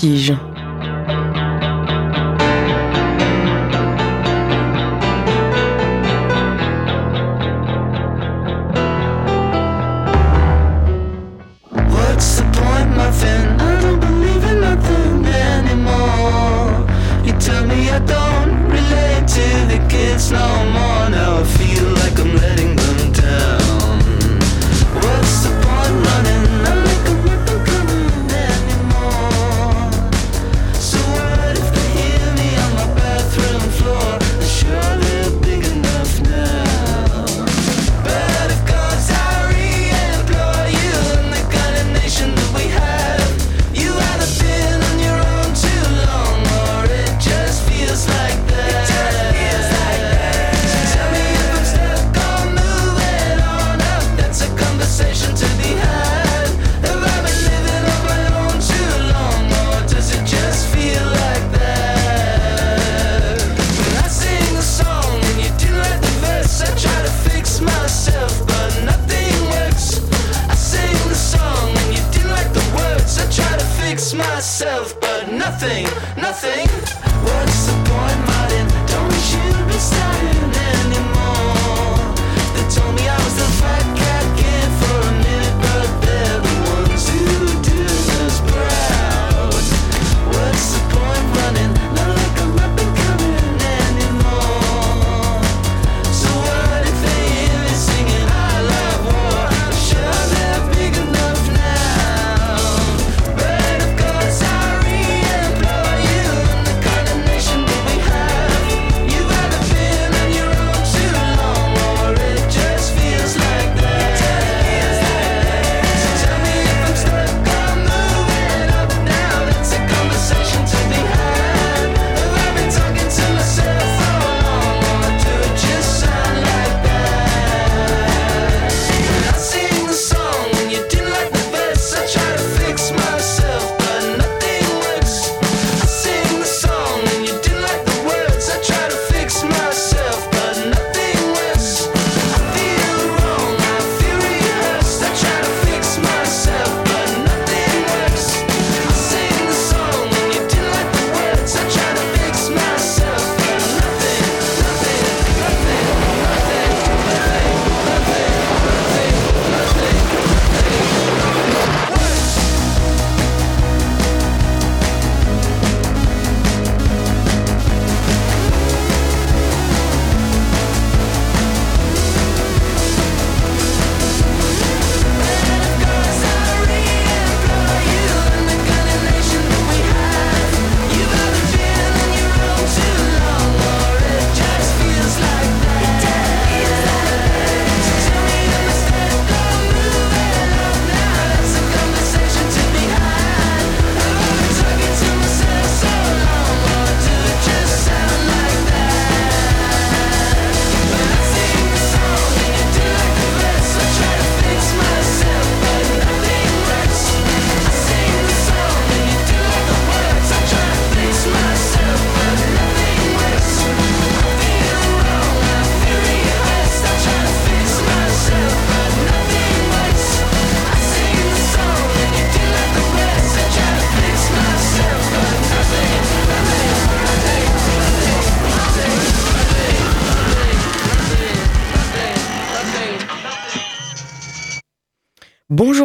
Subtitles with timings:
[0.00, 0.49] Vertige.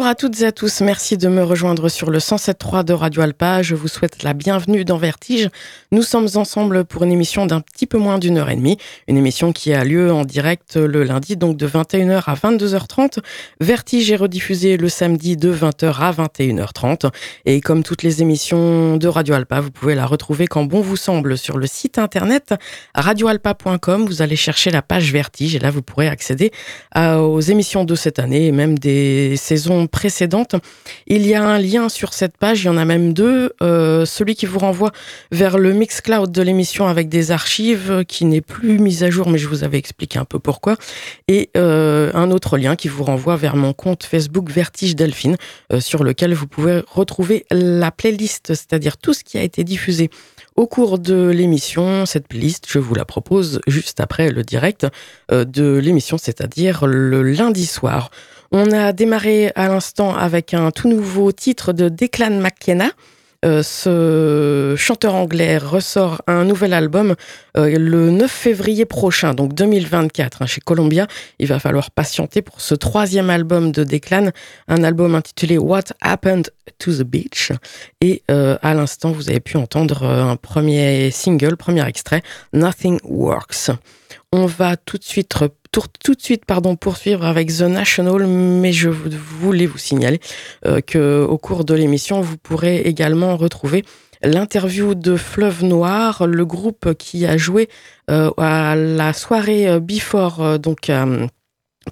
[0.08, 3.62] À toutes et à tous, merci de me rejoindre sur le 107.3 de Radio Alpa.
[3.62, 5.48] Je vous souhaite la bienvenue dans Vertige.
[5.90, 9.16] Nous sommes ensemble pour une émission d'un petit peu moins d'une heure et demie, une
[9.16, 13.18] émission qui a lieu en direct le lundi, donc de 21h à 22h30.
[13.60, 17.10] Vertige est rediffusé le samedi de 20h à 21h30.
[17.44, 20.96] Et comme toutes les émissions de Radio Alpa, vous pouvez la retrouver quand bon vous
[20.96, 22.54] semble sur le site internet
[22.94, 24.06] radioalpa.com.
[24.06, 26.52] Vous allez chercher la page Vertige et là vous pourrez accéder
[26.94, 30.56] aux émissions de cette année et même des saisons précédente.
[31.06, 33.52] Il y a un lien sur cette page, il y en a même deux.
[33.62, 34.92] Euh, celui qui vous renvoie
[35.32, 39.38] vers le Mixcloud de l'émission avec des archives qui n'est plus mise à jour, mais
[39.38, 40.76] je vous avais expliqué un peu pourquoi.
[41.28, 45.36] Et euh, un autre lien qui vous renvoie vers mon compte Facebook Vertige Delphine,
[45.72, 50.10] euh, sur lequel vous pouvez retrouver la playlist, c'est-à-dire tout ce qui a été diffusé
[50.56, 54.86] au cours de l'émission, cette playlist, je vous la propose juste après le direct
[55.30, 58.10] de l'émission, c'est-à-dire le lundi soir.
[58.58, 62.88] On a démarré à l'instant avec un tout nouveau titre de Declan McKenna.
[63.44, 67.16] Euh, ce chanteur anglais ressort un nouvel album
[67.58, 71.06] euh, le 9 février prochain, donc 2024, hein, chez Columbia.
[71.38, 74.30] Il va falloir patienter pour ce troisième album de Declan,
[74.68, 77.52] un album intitulé What Happened to the Beach.
[78.00, 82.22] Et euh, à l'instant, vous avez pu entendre un premier single, premier extrait,
[82.54, 83.70] Nothing Works.
[84.32, 85.34] On va tout de suite
[86.02, 90.20] tout de suite pardon, poursuivre avec The National, mais je voulais vous signaler
[90.66, 93.84] euh, que au cours de l'émission, vous pourrez également retrouver
[94.22, 97.68] l'interview de Fleuve Noir, le groupe qui a joué
[98.10, 100.90] euh, à la soirée euh, Before, donc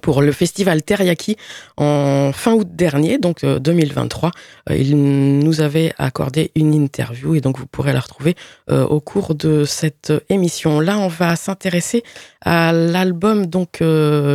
[0.01, 1.37] pour le festival Teriyaki
[1.77, 4.29] en fin août dernier, donc 2023.
[4.29, 4.97] Euh, euh, il
[5.39, 8.35] nous avait accordé une interview et donc vous pourrez la retrouver
[8.69, 10.79] euh, au cours de cette émission.
[10.79, 12.03] Là, on va s'intéresser
[12.41, 13.81] à l'album, donc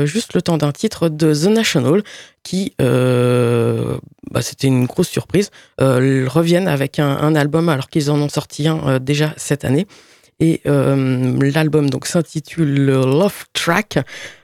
[0.05, 2.03] juste le temps d'un titre de The National,
[2.43, 8.29] qui, bah, c'était une grosse surprise, reviennent avec un, un album alors qu'ils en ont
[8.29, 9.87] sorti un déjà cette année.
[10.41, 13.99] Et euh, l'album donc s'intitule Love Track.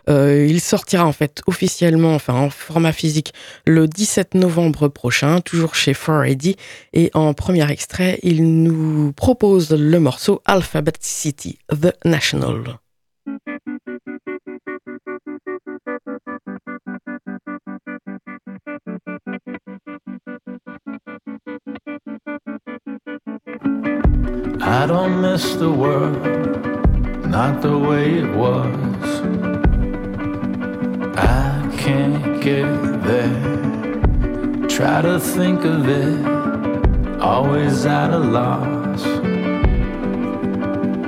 [0.08, 3.34] Euh, il sortira en fait officiellement, enfin en format physique,
[3.66, 6.56] le 17 novembre prochain, toujours chez 4AD.
[6.93, 12.78] Et en premier extrait, il nous propose le morceau Alphabet City, The National.
[24.68, 26.20] I don't miss the world,
[27.24, 29.20] not the way it was.
[31.16, 32.66] I can't get
[33.04, 34.68] there.
[34.68, 39.04] Try to think of it, always at a loss.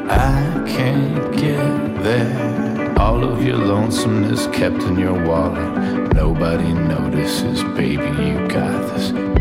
[0.08, 2.94] I can't get there.
[2.96, 6.14] All of your lonesomeness kept in your wallet.
[6.14, 9.37] Nobody notices, baby, you got this.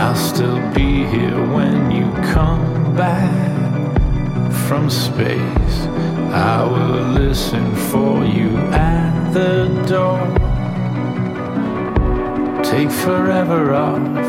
[0.00, 3.98] I'll still be here when you come back
[4.68, 5.76] from space.
[6.30, 10.22] I will listen for you at the door.
[12.62, 14.26] Take forever off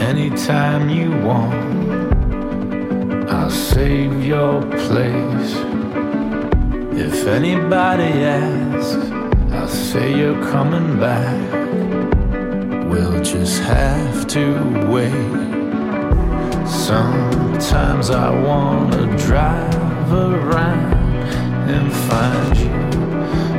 [0.00, 2.08] anytime you want.
[3.28, 5.54] I'll save your place.
[6.96, 9.10] If anybody asks,
[9.52, 11.63] I'll say you're coming back.
[12.94, 14.54] We'll just have to
[14.88, 15.10] wait.
[16.64, 20.94] Sometimes I wanna drive around
[21.74, 22.70] and find you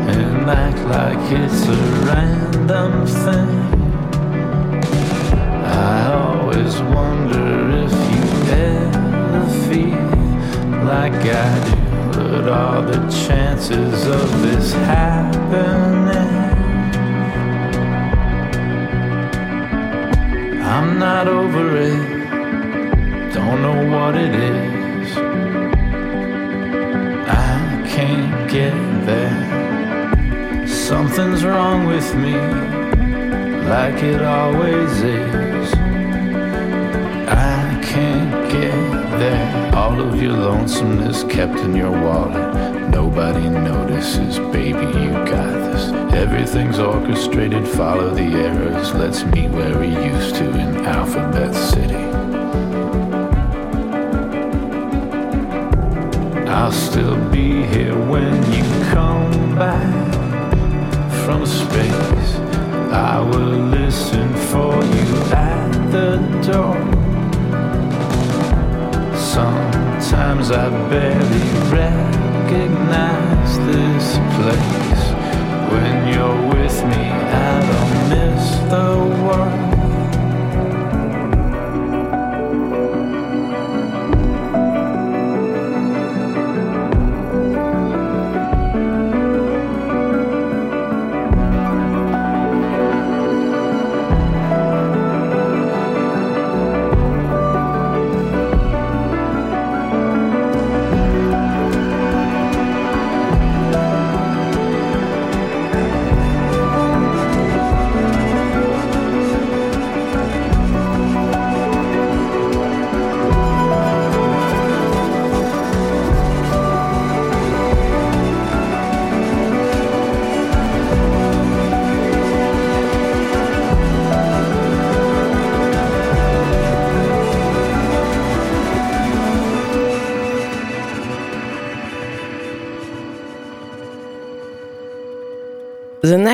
[0.09, 1.75] and act like it's a
[2.07, 3.59] random thing.
[5.65, 7.45] I always wonder
[7.83, 8.23] if you
[8.71, 10.07] ever feel
[10.85, 11.75] like I do.
[12.21, 16.34] What are the chances of this happening?
[20.75, 25.17] I'm not over it, don't know what it is.
[27.29, 30.67] I can't get there.
[30.67, 32.36] Something's wrong with me,
[33.70, 35.74] like it always is.
[37.29, 38.75] I can't get
[39.17, 39.74] there.
[39.74, 42.64] All of your lonesomeness kept in your wallet.
[42.95, 45.91] Nobody notices, baby, you got this.
[46.13, 48.93] Everything's orchestrated, follow the arrows.
[48.93, 52.05] Let's meet where we used to in Alphabet City.
[56.49, 60.13] I'll still be here when you come back
[61.25, 62.35] from space.
[62.93, 66.15] I will listen for you at the
[66.49, 66.77] door.
[69.17, 75.03] Sometimes I barely read recognize this place.
[75.71, 79.75] When you're with me, I don't miss the world.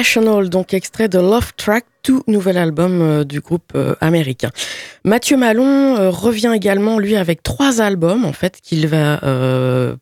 [0.01, 4.49] National, donc extrait de Love Track tout nouvel album euh, du groupe euh, américain.
[5.03, 9.19] Mathieu Malon euh, revient également, lui, avec trois albums, en fait, qu'il va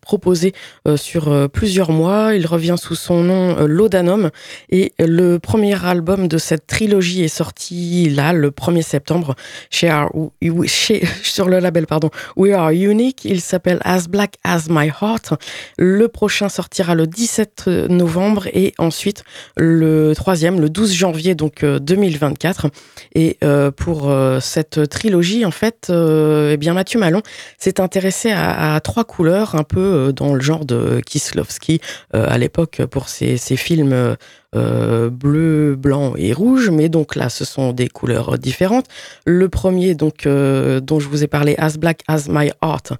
[0.01, 0.53] proposer
[0.95, 2.35] sur plusieurs mois.
[2.35, 4.29] Il revient sous son nom Laudanum.
[4.69, 9.35] Et le premier album de cette trilogie est sorti là, le 1er septembre,
[9.69, 9.89] chez,
[11.23, 13.25] sur le label pardon, We Are Unique.
[13.25, 15.33] Il s'appelle As Black As My Heart.
[15.77, 19.23] Le prochain sortira le 17 novembre et ensuite
[19.57, 22.67] le troisième, le 12 janvier, donc 2024.
[23.15, 27.21] Et euh, pour euh, cette trilogie, en fait, euh, eh bien Mathieu Malon
[27.57, 31.79] s'est intéressé à, trois couleurs, un peu dans le genre de Kislovski
[32.13, 34.15] à l'époque pour ses, ses films
[34.53, 38.85] bleu, blanc et rouge, mais donc là, ce sont des couleurs différentes.
[39.25, 42.93] Le premier, donc, dont je vous ai parlé, As Black As My Heart,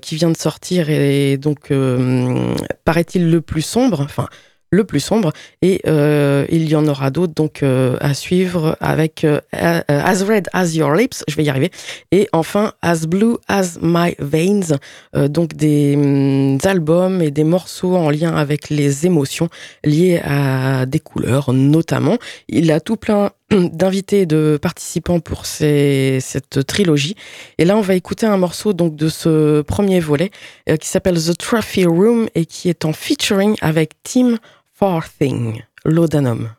[0.00, 1.72] qui vient de sortir, et donc,
[2.84, 4.26] paraît-il, le plus sombre, enfin,
[4.76, 5.32] le plus sombre.
[5.62, 10.48] Et euh, il y en aura d'autres donc euh, à suivre avec euh, As Red
[10.52, 11.70] As Your Lips, je vais y arriver.
[12.12, 14.78] Et enfin As Blue As My Veins,
[15.14, 19.48] donc des mm, albums et des morceaux en lien avec les émotions
[19.84, 22.18] liées à des couleurs notamment.
[22.48, 27.14] Il a tout plein d'invités de participants pour cette trilogie.
[27.58, 30.30] Et là, on va écouter un morceau donc de ce premier volet
[30.80, 34.38] qui s'appelle The Trophy Room et qui est en featuring avec Tim
[34.78, 36.50] Farthing, Laudanum.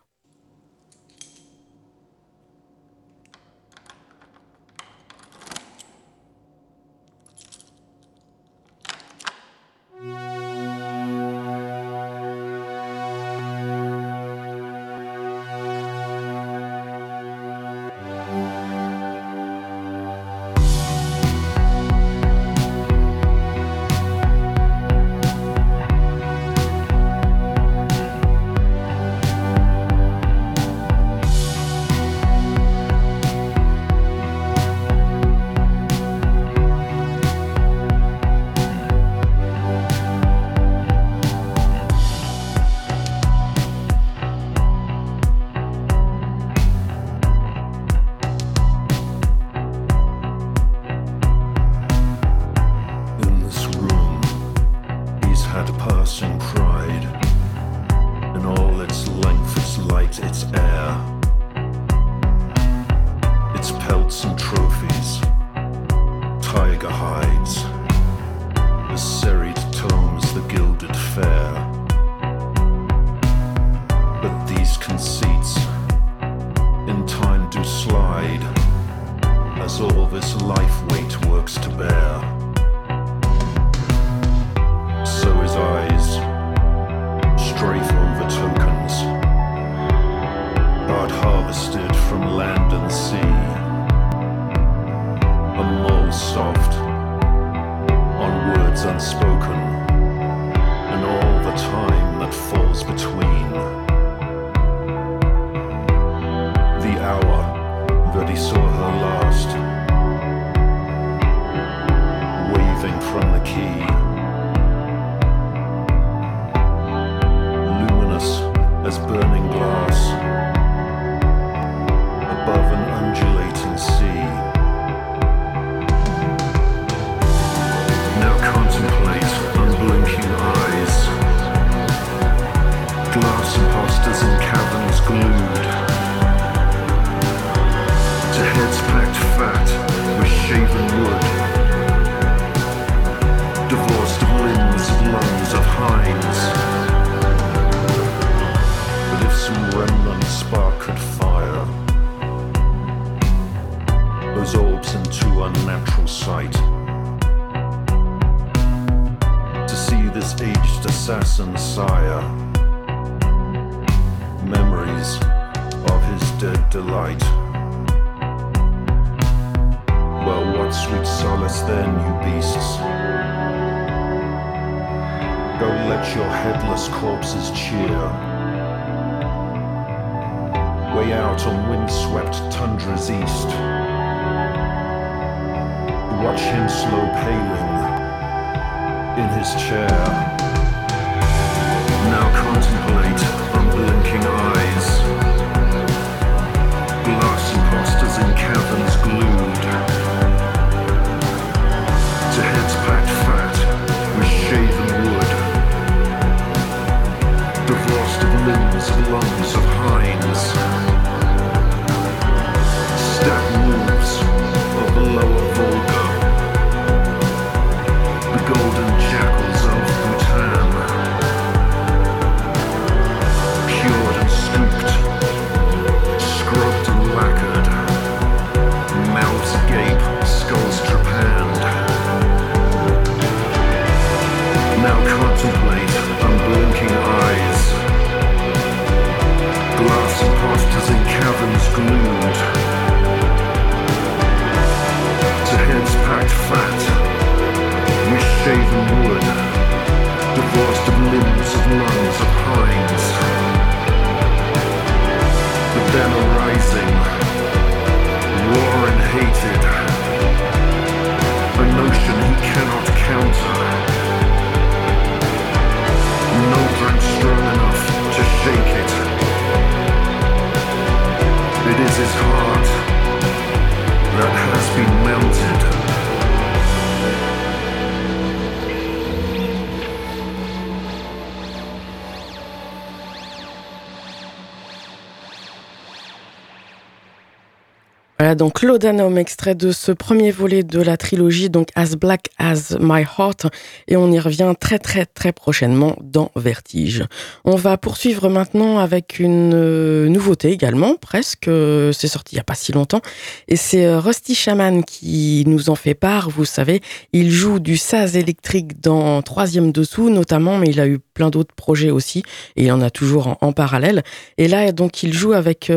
[288.28, 292.78] Voilà donc Laudanum, extrait de ce premier volet de la trilogie, donc As Black as
[292.80, 293.48] My Heart,
[293.88, 297.04] et on y revient très très très prochainement dans Vertige.
[297.46, 302.42] On va poursuivre maintenant avec une euh, nouveauté également, presque, euh, c'est sorti il n'y
[302.42, 303.02] a pas si longtemps,
[303.48, 306.82] et c'est euh, Rusty Shaman qui nous en fait part, vous savez,
[307.14, 311.56] il joue du saz électrique dans Troisième Dessous notamment, mais il a eu plein d'autres
[311.56, 312.24] projets aussi,
[312.56, 314.04] et il en a toujours en, en, parallèle.
[314.38, 315.72] Et là, donc, il joue avec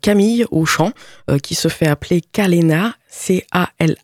[0.00, 0.92] Camille au chant,
[1.42, 3.96] qui se fait appeler Kalena, C-A-L-H-E-N-A.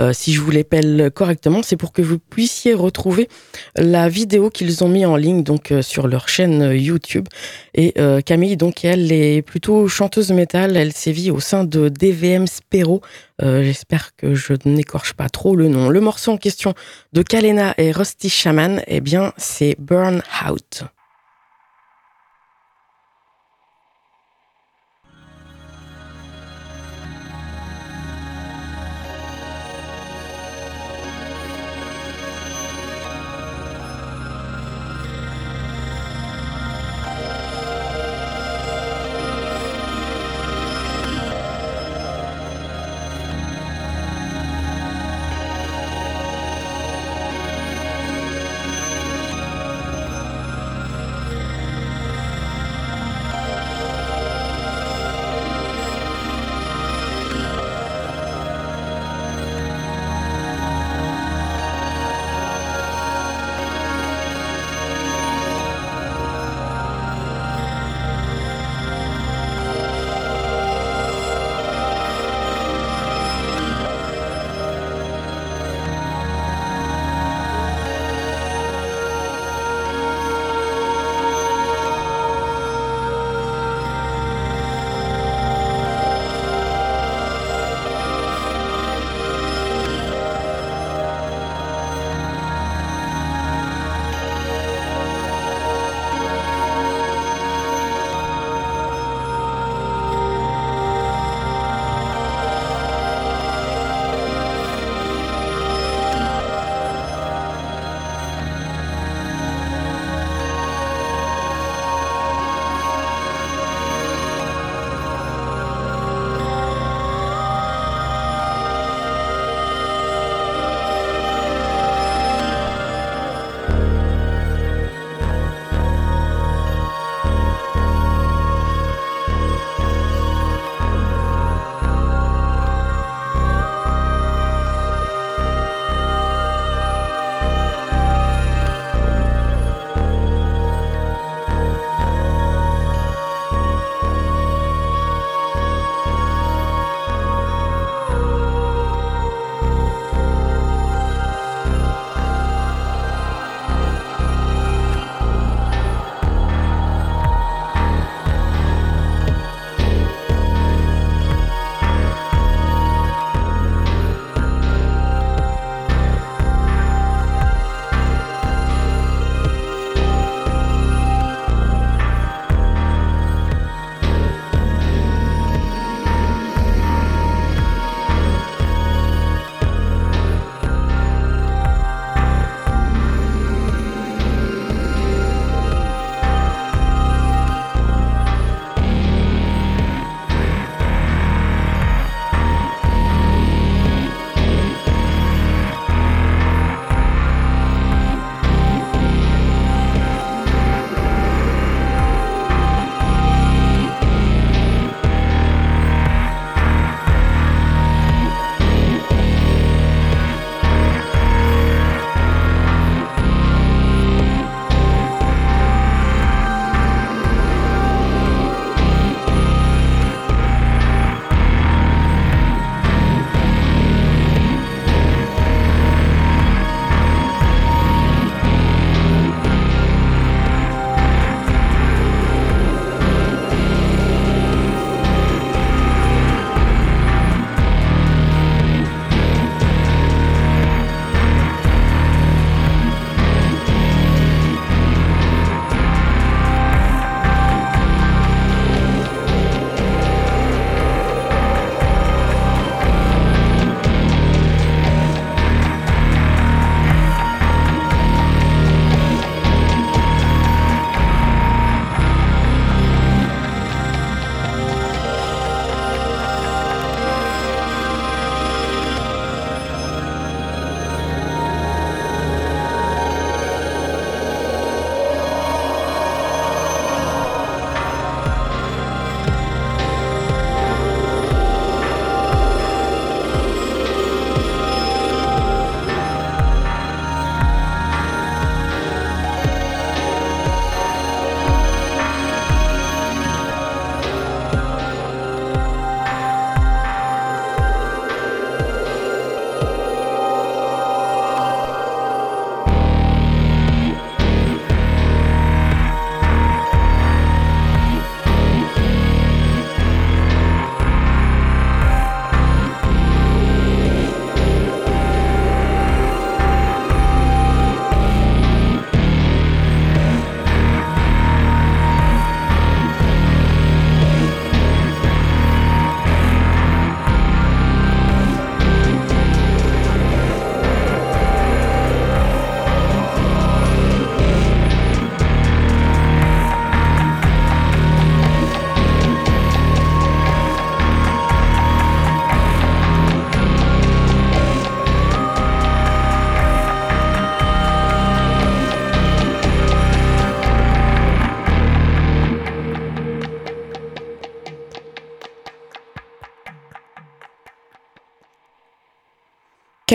[0.00, 3.28] Euh, si je vous l'appelle correctement, c'est pour que vous puissiez retrouver
[3.76, 7.26] la vidéo qu'ils ont mis en ligne donc euh, sur leur chaîne euh, YouTube.
[7.74, 7.94] Et
[8.26, 10.76] Camille, donc elle est plutôt chanteuse métal.
[10.76, 13.00] Elle sévit au sein de DVM Spero.
[13.40, 15.88] J'espère que je n'écorche pas trop le nom.
[15.88, 16.74] Le morceau en question
[17.14, 20.84] de Kalena et Rusty Shaman, eh bien, c'est Burn Out.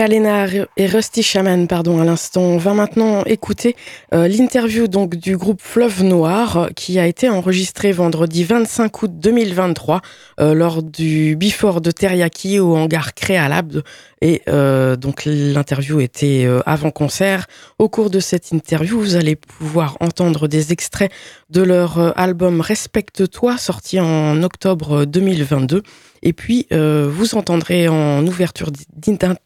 [0.08, 0.46] Kalena
[0.78, 2.40] et Rusty Shaman, pardon, à l'instant.
[2.40, 3.76] On va maintenant écouter
[4.14, 10.00] euh, l'interview donc du groupe Fleuve Noir qui a été enregistré vendredi 25 août 2023
[10.40, 13.82] euh, lors du Before de Teriyaki au hangar Créalab.
[14.22, 17.46] Et euh, donc l'interview était avant concert.
[17.78, 21.12] Au cours de cette interview, vous allez pouvoir entendre des extraits
[21.50, 25.82] de leur album Respecte-toi sorti en octobre 2022.
[26.22, 28.70] Et puis, euh, vous entendrez en ouverture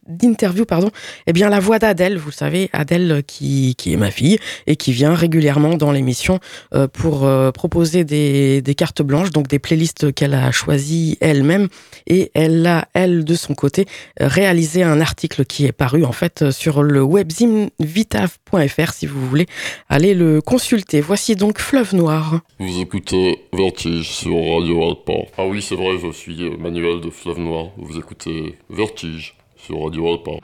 [0.06, 0.90] d'interview, pardon,
[1.26, 2.18] eh bien la voix d'Adèle.
[2.18, 6.38] Vous savez, Adèle qui, qui est ma fille et qui vient régulièrement dans l'émission
[6.74, 11.68] euh, pour euh, proposer des, cartes blanches, donc des playlists qu'elle a choisies elle-même.
[12.06, 13.86] Et elle a, elle, de son côté,
[14.18, 19.46] réalisé un article qui est paru en fait sur le webzine vitav.fr si vous voulez
[19.88, 21.00] aller le consulter.
[21.00, 22.40] Voici donc Fleuve Noir.
[22.58, 25.12] Vous écoutez Vertige sur Radio Alpa.
[25.36, 27.70] Ah oui, c'est vrai, je suis Manuel de Fleuve Noir.
[27.76, 30.38] Vous écoutez Vertige sur Radio Alpa.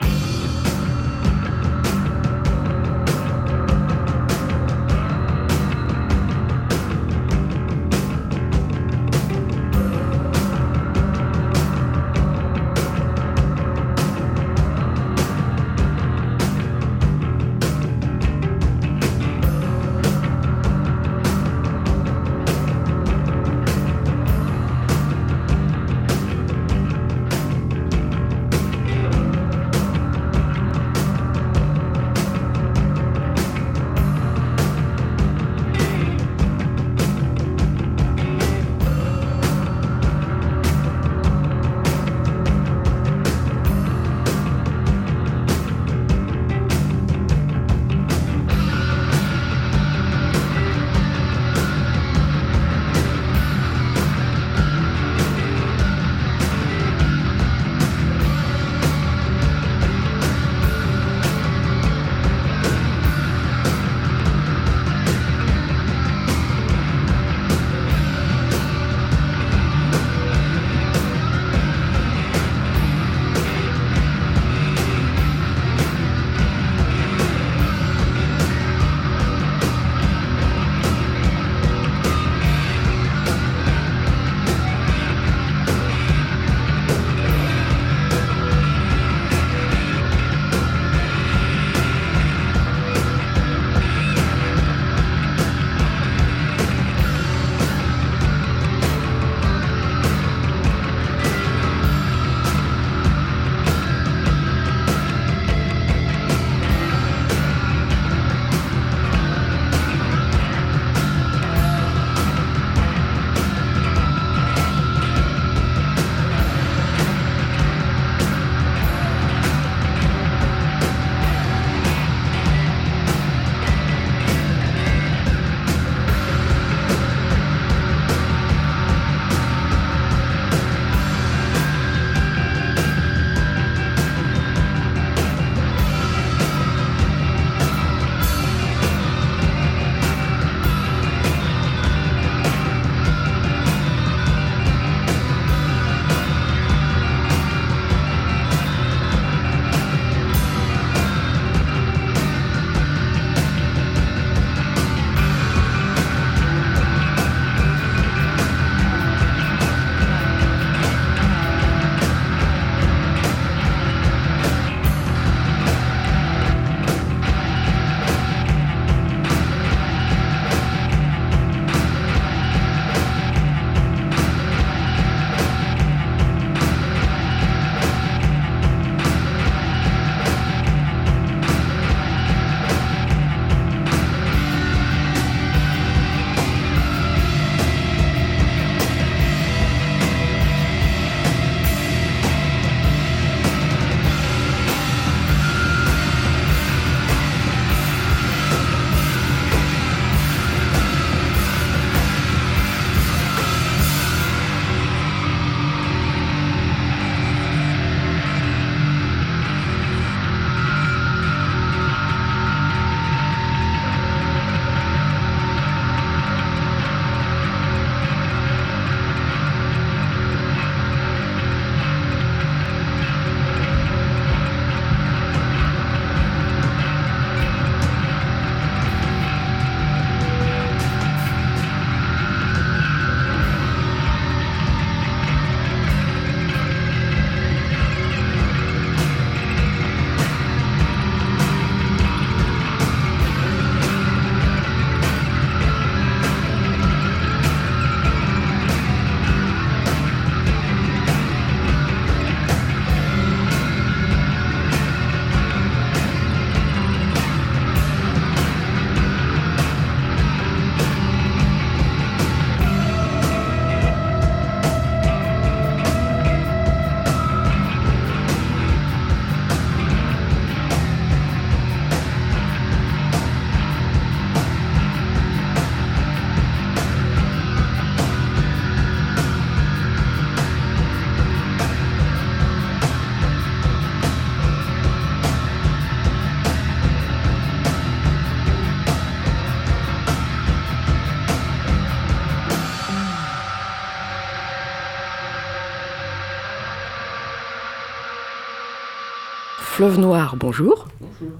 [299.89, 300.87] Fleuve Noir, bonjour.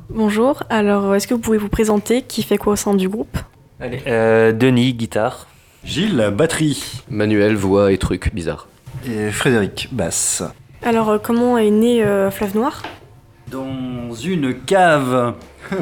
[0.10, 2.24] Bonjour, alors est-ce que vous pouvez vous présenter?
[2.24, 3.38] Qui fait quoi au sein du groupe?
[3.80, 5.46] Allez, euh, Denis, guitare.
[5.84, 7.04] Gilles, batterie.
[7.12, 8.68] Manuel, voix et trucs bizarres.
[9.06, 10.42] Et Frédéric, basse.
[10.82, 12.82] Alors euh, comment est né euh, Fleuve Noir?
[13.52, 15.36] Dans une cave.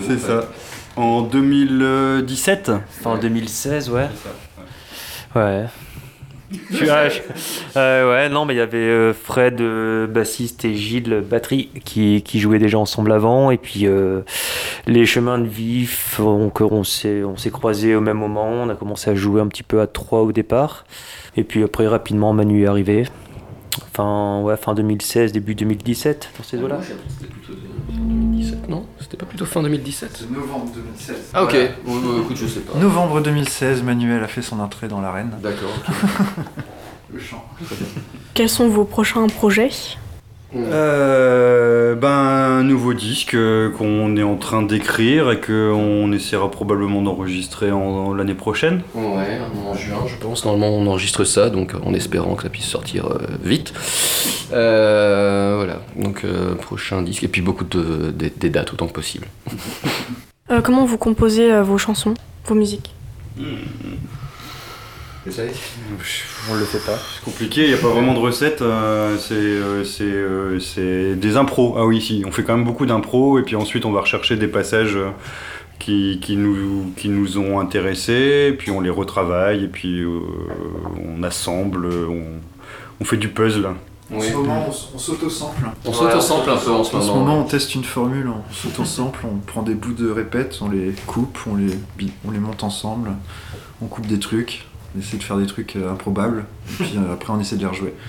[0.00, 0.44] C'est ça.
[0.96, 4.08] En 2017 Fin 2016, ouais.
[5.36, 5.66] Ouais.
[6.70, 7.20] Je-
[7.76, 12.22] euh, ouais, non, mais il y avait euh, Fred, euh, bassiste, et Gilles, batterie, qui,
[12.34, 13.50] jouaient déjà ensemble avant.
[13.50, 13.86] Et puis,
[14.86, 15.88] les chemins de vie
[16.18, 18.48] on s'est croisés au même moment.
[18.48, 20.84] On a commencé à jouer un petit peu à trois au départ.
[21.36, 23.04] Et puis après, rapidement, Manu est arrivé.
[23.94, 26.78] Fin, fin 2016, début 2017, dans ces eaux-là.
[26.78, 26.94] Fin
[28.12, 31.16] 2017, non C'était pas plutôt fin 2017 novembre 2016.
[31.34, 32.78] Ah ok, Ouais, ouais, écoute, je sais pas.
[32.78, 35.30] Novembre 2016, Manuel a fait son entrée dans l'arène.
[35.42, 35.94] D'accord, ok.
[37.12, 37.44] Le chant.
[38.34, 39.70] Quels sont vos prochains projets?
[40.54, 47.00] Euh, ben, un nouveau disque euh, qu'on est en train d'écrire et qu'on essaiera probablement
[47.02, 48.82] d'enregistrer en, l'année prochaine.
[48.94, 50.44] Ouais, en juin, je pense.
[50.44, 53.72] Normalement, on enregistre ça, donc en espérant que ça puisse sortir euh, vite.
[54.52, 58.92] Euh, voilà, donc euh, prochain disque, et puis beaucoup de, des- des dates autant que
[58.92, 59.26] possible.
[60.50, 62.14] Euh, Comment vous composez euh, vos chansons,
[62.46, 62.94] vos musiques?
[65.24, 66.98] On le fait pas.
[67.14, 71.14] C'est compliqué, il n'y a pas vraiment de recette, euh, c'est euh, c'est, euh, c'est
[71.14, 71.76] des impros.
[71.78, 74.36] Ah oui, si, on fait quand même beaucoup d'impros et puis ensuite on va rechercher
[74.36, 74.98] des passages
[75.78, 80.20] qui, qui, nous, qui nous ont intéressés, puis on les retravaille et puis euh,
[81.04, 82.24] on assemble, on,
[83.00, 83.68] on fait du puzzle.
[84.10, 84.18] Oui.
[84.18, 85.70] En ce moment, on, s'auto-sample.
[85.84, 87.18] On s'auto-sample un peu en ce En ce moment.
[87.20, 90.92] moment, on teste une formule, on s'auto-sample, on prend des bouts de répète, on les
[91.06, 91.72] coupe, on les,
[92.26, 93.12] on les monte ensemble,
[93.80, 97.12] on coupe des trucs, on essaie de faire des trucs euh, improbables, et puis euh,
[97.12, 97.94] après on essaie de les rejouer.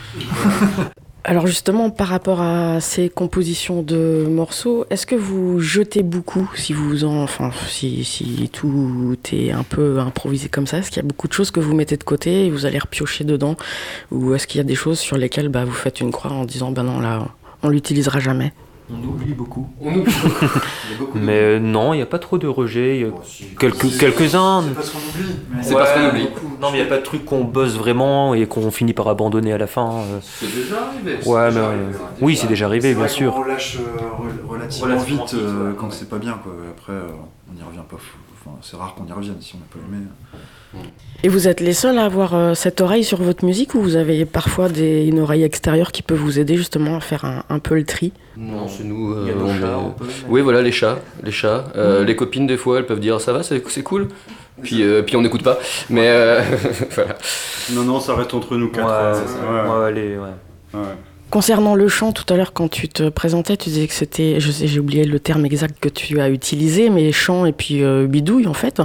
[1.26, 6.74] Alors justement, par rapport à ces compositions de morceaux, est-ce que vous jetez beaucoup si
[6.74, 10.80] vous en, enfin, si, si tout est un peu improvisé comme ça?
[10.80, 12.78] Est-ce qu'il y a beaucoup de choses que vous mettez de côté et vous allez
[12.78, 13.56] repiocher dedans?
[14.12, 16.44] Ou est-ce qu'il y a des choses sur lesquelles bah, vous faites une croix en
[16.44, 17.30] disant, ben non, là,
[17.62, 18.52] on l'utilisera jamais?
[18.92, 19.68] On oublie beaucoup.
[19.82, 20.46] On oublie beaucoup.
[20.86, 23.06] Il y a beaucoup de- Mais euh, non, il n'y a pas trop de rejets.
[23.06, 24.64] a quelques- quelques-uns.
[24.68, 25.36] C'est parce qu'on oublie.
[25.52, 26.28] mais- C'est parce qu'on oublie.
[26.62, 29.08] Non, mais il n'y a pas de truc qu'on bosse vraiment et qu'on finit par
[29.08, 29.90] abandonner à la fin.
[29.90, 30.20] euh.
[30.22, 31.18] C'est déjà arrivé.
[31.22, 31.84] c'est Ouais, déjà mais arrivé.
[31.94, 33.34] euh, oui, c'est déjà arrivé, C'est bien vrai sûr.
[33.34, 35.76] qu'on relâche euh, re- relativement, Relativement vite euh, ouais.
[35.78, 36.40] quand c'est pas bien.
[36.44, 36.54] Quoi.
[36.78, 37.08] Après, euh,
[37.52, 37.98] on n'y revient pas.
[37.98, 40.06] fou- Enfin, c'est rare qu'on y revienne si on n'a pas aimé.
[41.24, 43.96] Et vous êtes les seuls à avoir euh, cette oreille sur votre musique ou vous
[43.96, 47.60] avez parfois des, une oreille extérieure qui peut vous aider justement à faire un, un
[47.60, 48.12] peu le tri?
[48.36, 49.16] Non, c'est nous.
[49.22, 50.98] Il y a euh, nos on chats, est- on peut, mais- Oui, voilà, les chats.
[51.22, 51.66] Les chats.
[51.76, 54.08] Euh, Les copines, des fois, elles peuvent dire ça va, c'est c'est cool.
[54.64, 55.58] Puis, euh, puis on n'écoute pas.
[55.90, 56.42] Mais euh,
[56.92, 57.16] voilà.
[57.74, 58.88] Non, non, ça reste entre nous quatre.
[58.88, 59.40] Ouais, euh, c'est ça.
[59.44, 60.80] ouais, Ouais, allez, ouais.
[60.80, 60.80] ouais.
[61.34, 64.52] Concernant le chant, tout à l'heure, quand tu te présentais, tu disais que c'était, je
[64.52, 68.06] sais, j'ai oublié le terme exact que tu as utilisé, mais chant et puis euh,
[68.06, 68.84] bidouille, en fait.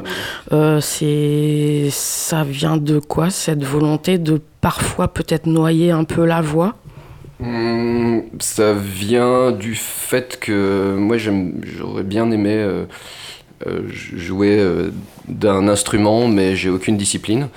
[0.52, 6.40] Euh, c'est, ça vient de quoi, cette volonté de parfois peut-être noyer un peu la
[6.40, 6.76] voix?
[7.44, 12.86] Hum, ça vient du fait que moi j'aime, j'aurais bien aimé euh,
[13.90, 14.58] jouer
[15.28, 17.48] d'un instrument, mais j'ai aucune discipline.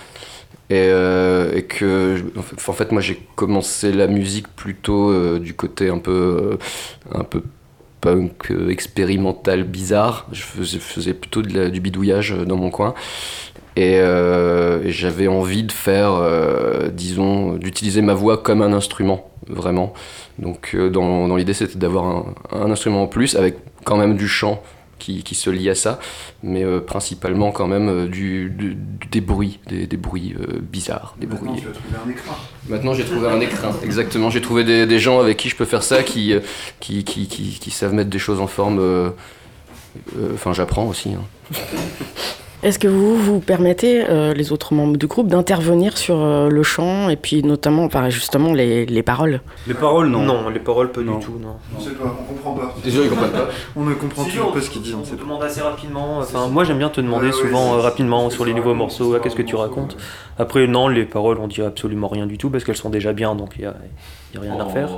[0.72, 5.90] Et, euh, et que, en fait- moi j'ai commencé la musique plutôt euh, du côté
[5.90, 6.58] un peu,
[7.12, 7.44] euh, un peu
[8.00, 10.28] punk, expérimental, bizarre.
[10.32, 12.94] Je faisais, plutôt du bidouillage dans mon coin.
[13.76, 14.00] Et,
[14.86, 16.12] j'avais envie de faire,
[16.94, 19.94] disons, d'utiliser ma voix comme un instrument, vraiment.
[20.40, 24.64] Donc dans, dans l'idée c'était d'avoir un instrument en plus avec quand même du chant
[25.02, 26.00] qui, qui se lie à ça,
[26.44, 28.78] mais euh, principalement quand même euh, du, du-
[29.12, 31.62] des bruits, des, des bruits euh, bizarres, des Maintenant, bruits.
[31.62, 31.68] tu
[32.08, 32.36] un écran.
[32.70, 34.30] Maintenant j'ai trouvé un écrin, exactement.
[34.30, 36.34] J'ai trouvé des, des gens avec qui je peux faire ça, qui,
[36.80, 39.12] qui, qui, qui, qui savent mettre des choses en forme.
[40.34, 41.10] Enfin j'apprends aussi.
[41.14, 41.56] hein.
[42.64, 46.62] Est-ce que vous vous permettez, euh, les autres membres du groupe, d'intervenir sur euh, le
[46.62, 49.42] chant et puis notamment, enfin, justement, les, les paroles?
[49.66, 50.22] Les paroles, non.
[50.22, 51.18] Non, les paroles, pas Non.
[51.18, 51.56] du tout, non.
[51.76, 52.76] On sait pas, on comprend pas.
[52.84, 53.50] Déjà ils comprennent pas.
[53.76, 56.20] On ne comprend Si, toujours on- pas ce qu'il dit, on On demande assez rapidement.
[56.20, 59.36] Enfin, moi j'aime bien te demander Ouais, souvent euh, rapidement sur les nouveaux morceaux, qu'est-ce
[59.36, 59.98] que tu racontes?
[60.38, 63.34] Après, non, les paroles, on dit absolument rien du tout parce qu'elles sont déjà bien,
[63.34, 63.74] donc il n'y a,
[64.34, 64.90] y a rien à refaire.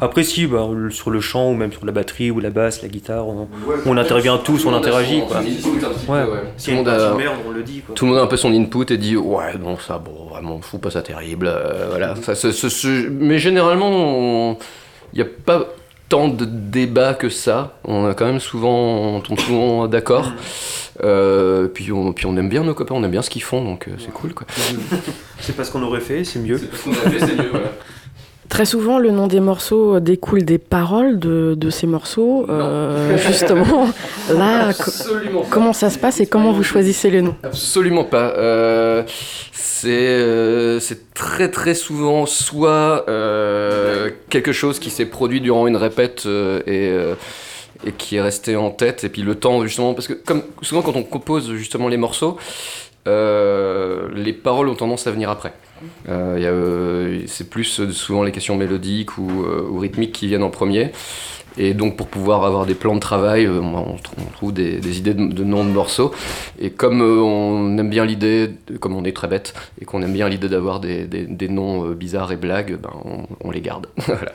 [0.00, 2.88] Après, si, bah, sur le chant ou même sur la batterie ou la basse, la
[2.88, 5.22] guitare, on, Ouais, on intervient tous, on interagit.
[5.28, 5.40] Quoi.
[5.40, 6.26] Ouais, Ouais.
[6.62, 7.80] Tout le monde a- merde, on le dit.
[7.80, 7.94] Quoi.
[7.94, 10.58] Tout le monde a un peu son input et dit ouais bon ça bon vraiment
[10.62, 14.56] je trouve pas ça terrible euh, voilà ça, se- mais généralement
[15.12, 15.66] il n'y a pas
[16.08, 20.32] tant de débats que ça on a quand même souvent on tombe souvent d'accord
[21.02, 23.64] Euh, puis on puis on aime bien nos copains on aime bien ce qu'ils font
[23.64, 24.46] donc euh, c'est cool quoi
[25.38, 26.58] C'est pas ce qu'on aurait fait, c'est mieux.
[26.58, 27.68] ce qu'on a fait c'est mieux voilà
[28.50, 32.46] Très souvent, le nom des morceaux découle des paroles de, de ces morceaux.
[32.50, 33.88] Euh, justement,
[34.28, 35.44] là, Absolument.
[35.48, 38.34] comment ça se passe et comment vous choisissez les noms Absolument pas.
[38.36, 39.04] Euh,
[39.52, 45.76] c'est euh, c'est très très souvent soit euh, quelque chose qui s'est produit durant une
[45.76, 46.26] répète
[46.66, 46.92] et,
[47.86, 50.82] et qui est resté en tête, et puis le temps justement, parce que comme souvent
[50.82, 52.36] quand on compose justement les morceaux,
[53.08, 55.52] euh, les paroles ont tendance à venir après.
[56.08, 60.92] Euh, euh, c'est plus souvent les questions mélodiques ou rythmiques qui viennent en premier.
[61.58, 64.78] Et donc pour pouvoir avoir des plans de travail, euh, on, tr- on trouve des,
[64.78, 66.12] des idées de, de noms de morceaux.
[66.60, 70.12] Et comme euh, on aime bien l'idée, comme on est très bête, et qu'on aime
[70.12, 73.60] bien l'idée d'avoir des, des- des noms euh, bizarres et blagues, ben, on, on les
[73.60, 73.86] garde.
[74.06, 74.32] voilà.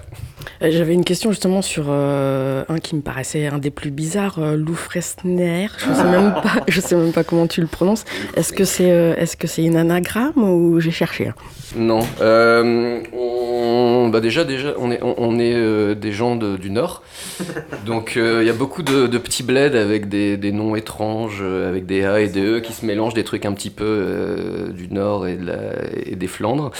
[0.61, 4.55] J'avais une question justement sur euh, un qui me paraissait un des plus bizarres, euh,
[4.55, 5.67] Lou Fresner.
[5.79, 8.05] Je sais même pas, je sais même pas comment tu le prononces.
[8.35, 11.31] Est-ce que c'est, est-ce que c'est une anagramme ou j'ai cherché
[11.75, 12.01] Non.
[12.21, 17.01] Euh, on, bah déjà, déjà, on est, on, on est des gens de- du Nord.
[17.85, 21.39] Donc euh, il y a beaucoup de, de petits bleds avec des, des noms étranges,
[21.41, 23.85] euh, avec des A et des E qui se mélangent, des trucs un petit peu
[23.85, 25.73] euh, du Nord et, de la-
[26.05, 26.71] et des Flandres.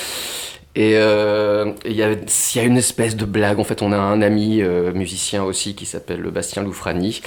[0.76, 3.60] Et euh, il y, il y a une espèce de blague.
[3.60, 4.62] En fait, on a un ami
[4.94, 7.22] musicien aussi qui s'appelle Bastien Loufrani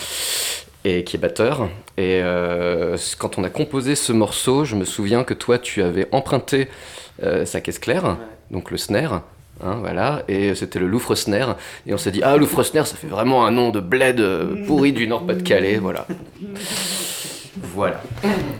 [0.85, 1.69] et qui est batteur.
[1.97, 2.21] Et
[3.19, 6.69] quand on a composé ce morceau, je me souviens que toi, tu avais emprunté
[7.47, 8.19] sa caisse claire,
[8.51, 9.23] donc le snare.
[9.63, 11.57] Hein, voilà, et c'était le Louvre Snare.
[11.87, 14.67] Et on s'est dit, ah, Louvre Snare, ça fait vraiment un nom de bled euh,
[14.67, 16.07] pourri du Nord-Pas-de-Calais, voilà.
[17.75, 18.01] Voilà.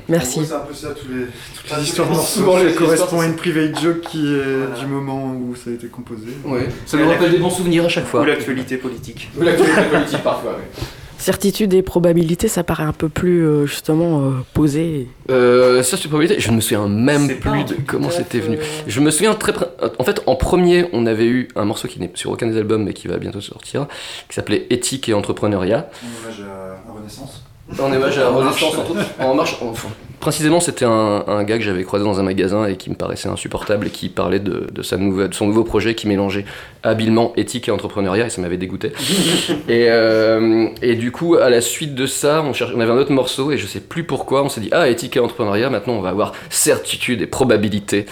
[0.09, 0.41] Merci.
[0.45, 3.81] C'est un peu ça, tous les, toutes les histoires souvent, les correspond à une private
[3.81, 6.27] joke qui est du moment où ça a été composé.
[6.45, 6.69] Ouais.
[6.87, 8.23] Ça nous rappelle des bons souvenirs à chaque fois.
[8.23, 9.31] Ou l'actualité politique.
[9.39, 10.85] Ou l'actualité politique parfois, oui.
[11.19, 15.09] Certitude et probabilité, ça paraît un peu plus euh, justement euh, posé.
[15.31, 16.41] Euh, ça, c'est probabilité.
[16.41, 18.59] Je ne me souviens même plus de comment c'était venu.
[18.87, 19.51] Je me souviens très.
[19.53, 19.67] pr-
[19.99, 22.85] En fait, en premier, on avait eu un morceau qui n'est sur aucun des albums,
[22.85, 23.87] mais qui va bientôt sortir,
[24.29, 25.91] qui s'appelait Éthique et entrepreneuriat.
[26.03, 27.43] En hommage à, à Renaissance.
[27.81, 28.61] En hommage à En marche.
[28.63, 29.07] Renaissance, entre autres.
[29.21, 29.57] En marche.
[29.61, 29.89] enfin,
[30.21, 33.29] précisément, c'était un, un gars que j'avais croisé dans un magasin et qui me paraissait
[33.29, 36.45] insupportable et qui parlait de, de sa nouvelle, de son nouveau projet qui mélangeait
[36.83, 38.93] habilement éthique et entrepreneuriat et ça m'avait dégoûté.
[39.69, 42.99] et, euh, et du coup, à la suite de ça, on, cherche, on avait un
[42.99, 45.95] autre morceau et je sais plus pourquoi, on s'est dit Ah, éthique et entrepreneuriat, maintenant
[45.95, 48.07] on va avoir certitude et probabilité.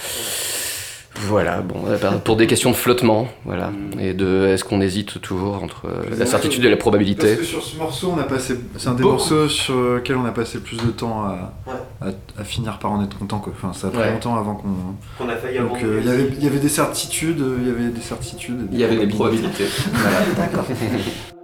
[1.23, 5.63] Voilà, bon, euh, pour des questions de flottement, voilà, et de est-ce qu'on hésite toujours
[5.63, 8.59] entre euh, la certitude et la Parce probabilité que sur ce morceau, on a passé.
[8.77, 9.15] C'est un des Beaucoup.
[9.15, 11.55] morceaux sur lequel on a passé le plus de temps à,
[12.03, 12.09] à,
[12.39, 13.39] à finir par en être content.
[13.39, 13.53] Quoi.
[13.57, 14.13] Enfin, ça a pris Ouais.
[14.13, 14.69] longtemps avant qu'on.
[15.19, 17.71] Qu'on a failli Donc euh, il y avait- il y avait des certitudes, il y
[17.71, 18.69] avait des certitudes.
[18.73, 19.65] Il y avait des probabilités.
[19.93, 20.19] Voilà.
[20.37, 20.65] D'accord.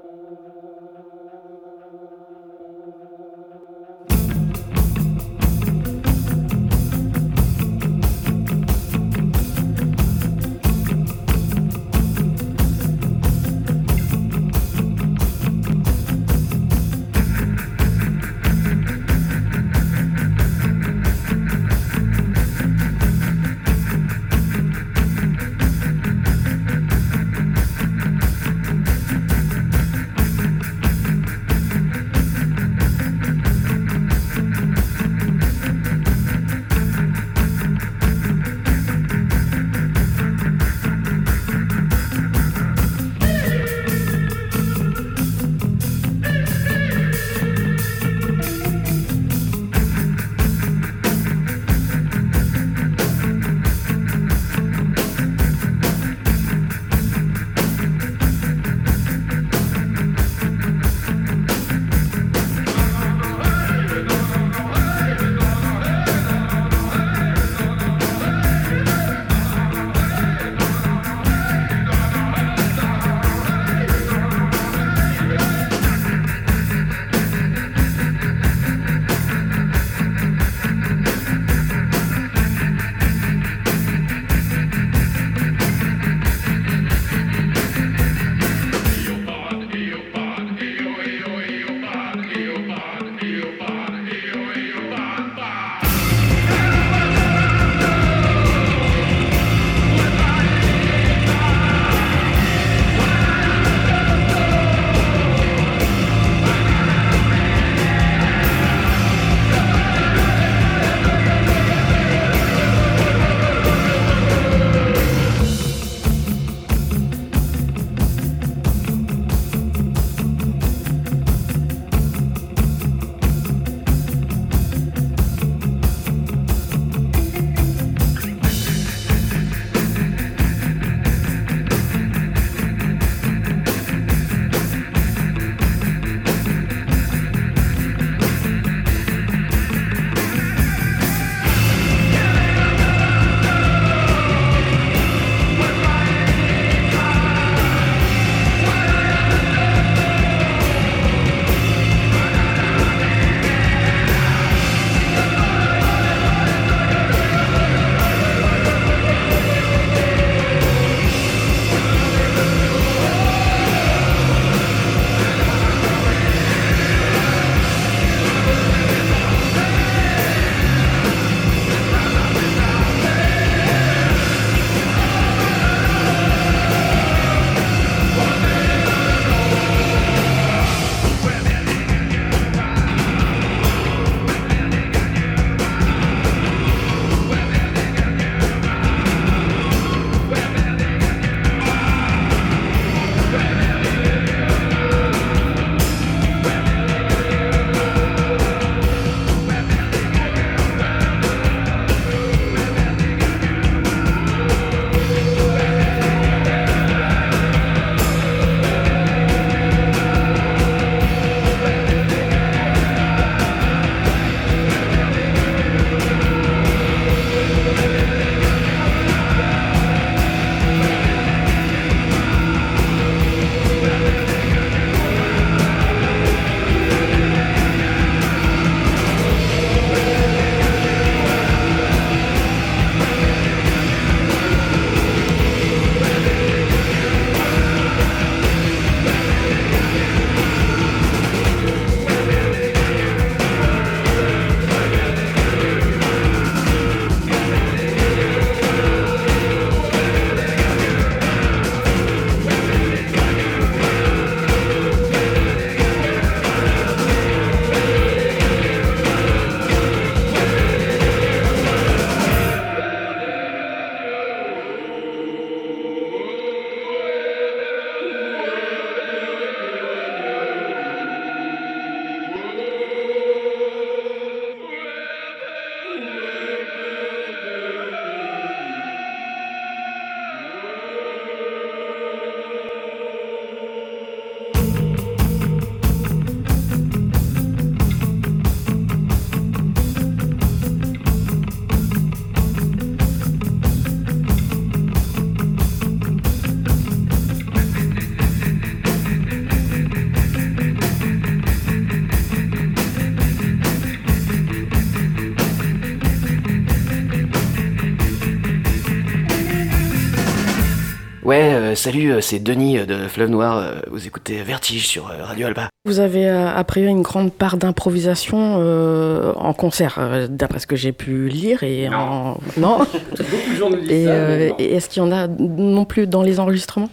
[311.82, 313.56] salut, euh, c'est Denis euh, de Fleuve Noir.
[313.58, 315.68] euh, Vous écoutez Vertige sur Radio Alba.
[315.84, 320.76] Vous avez a priori une grande part d'improvisation euh, en concert, euh, d'après ce que
[320.76, 321.64] j'ai pu lire.
[321.64, 322.38] Et en...
[322.56, 324.54] non Beaucoup de gens nous disent Et, ça, euh, non.
[324.60, 326.90] et est-ce qu'il y en a non plus dans les enregistrements?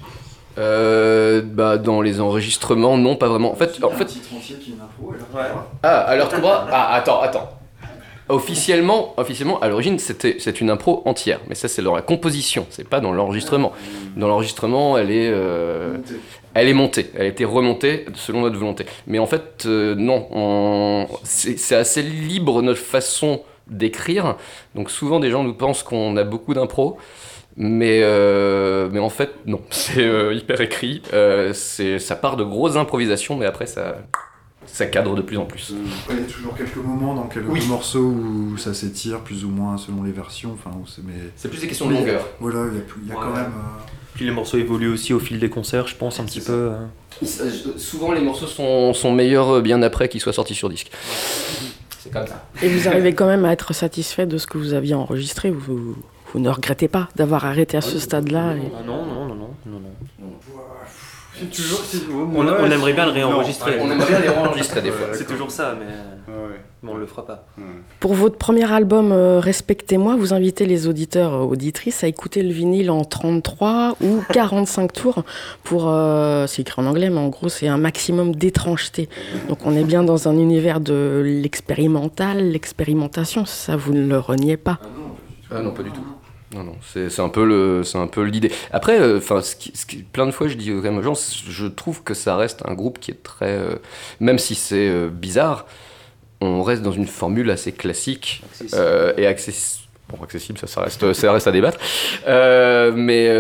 [0.58, 3.52] Euh, bah, dans les enregistrements, non, pas vraiment.
[3.52, 5.66] En fait, en fait, titre entier qui est une impro, alors.
[5.84, 6.68] Ah, alors Cobra?
[6.72, 7.59] Ah, attends, attends.
[8.30, 12.68] Officiellement, officiellement, à l'origine, c'était c'est une impro entière, mais ça c'est dans la composition,
[12.70, 13.72] c'est pas dans l'enregistrement.
[14.18, 15.98] Dans l'enregistrement, elle est, euh,
[16.54, 18.86] elle est montée, elle a été remontée selon notre volonté.
[19.08, 24.36] Mais en fait, euh, non, on- c'est c'est assez libre notre façon d'écrire.
[24.76, 26.98] Donc souvent, des gens nous pensent qu'on a beaucoup d'impro.
[27.58, 31.02] Mais, euh, mais en fait, non, c'est euh, hyper écrit.
[31.14, 33.98] Euh, c'est- ça part de grosses improvisations, mais après, ça,
[34.72, 35.74] ça cadre de plus en plus.
[36.10, 37.66] Il y a toujours quelques moments dans quelques Oui.
[37.68, 40.52] morceaux où ça s'étire plus ou moins selon les versions.
[40.54, 42.26] Enfin, où c'est mais C'est plus des questions de longueur.
[42.40, 43.46] voilà, il y a, plus- il y a quand même.
[43.46, 43.84] euh,
[44.16, 46.72] Puis les morceaux évoluent aussi au fil des concerts, je pense, un petit peu.
[46.74, 46.78] euh.
[47.78, 50.92] Souvent, les morceaux sont, sont meilleurs euh, bien après qu'ils soient sortis sur disque.
[52.00, 52.46] C'est comme ça.
[52.62, 55.96] Et vous arrivez quand même à être satisfait de ce que vous aviez enregistré vous,
[56.34, 59.50] vous ne regrettez pas d'avoir arrêté à ce stade-là et- Ah non, non, non, non,
[59.66, 60.28] non, non.
[61.40, 61.80] C'est toujours.
[61.86, 63.78] c'est- On, on aimerait bien le réenregistrer.
[63.82, 65.08] On aimerait bien les réenregistrer des fois.
[65.14, 65.86] C'est toujours ça, mais,
[66.32, 67.46] Ouais, mais on le fera pas.
[68.00, 72.52] Pour votre premier album euh, Respectez-moi, vous invitez les auditeurs euh, auditrices à écouter le
[72.52, 75.24] vinyle en 33 ou 45 tours
[75.64, 79.10] pour, euh, c'est écrit en anglais, mais en gros c'est un maximum d'étrangeté.
[79.48, 84.58] Donc on est bien dans un univers de l'expérimental, l'expérimentation, ça vous ne le reniez
[84.58, 84.78] pas.
[85.52, 86.02] Ah non, pas du tout.
[86.56, 88.52] Non, non, c'est un peu le, c'est un peu l'idée.
[88.72, 89.42] Après, euh, enfin,
[90.12, 91.14] plein de fois, je dis quand même aux gens,
[91.48, 93.76] je trouve que ça reste un groupe qui est très, euh,
[94.20, 95.68] même si c'est euh, bizarre,
[96.42, 98.42] on reste dans une formule assez classique
[98.74, 99.86] euh, et accessible.
[100.10, 101.78] Bon, accessible, ça, ça reste, ça reste à débattre.
[102.26, 103.32] Mais,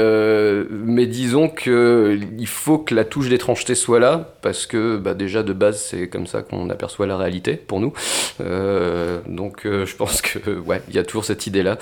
[0.70, 5.42] mais disons que il faut que la touche d'étrangeté soit là, parce que bah, déjà
[5.42, 7.92] de base, c'est comme ça qu'on aperçoit la réalité pour nous.
[8.38, 11.80] Donc je pense que ouais, il y a toujours cette idée-là.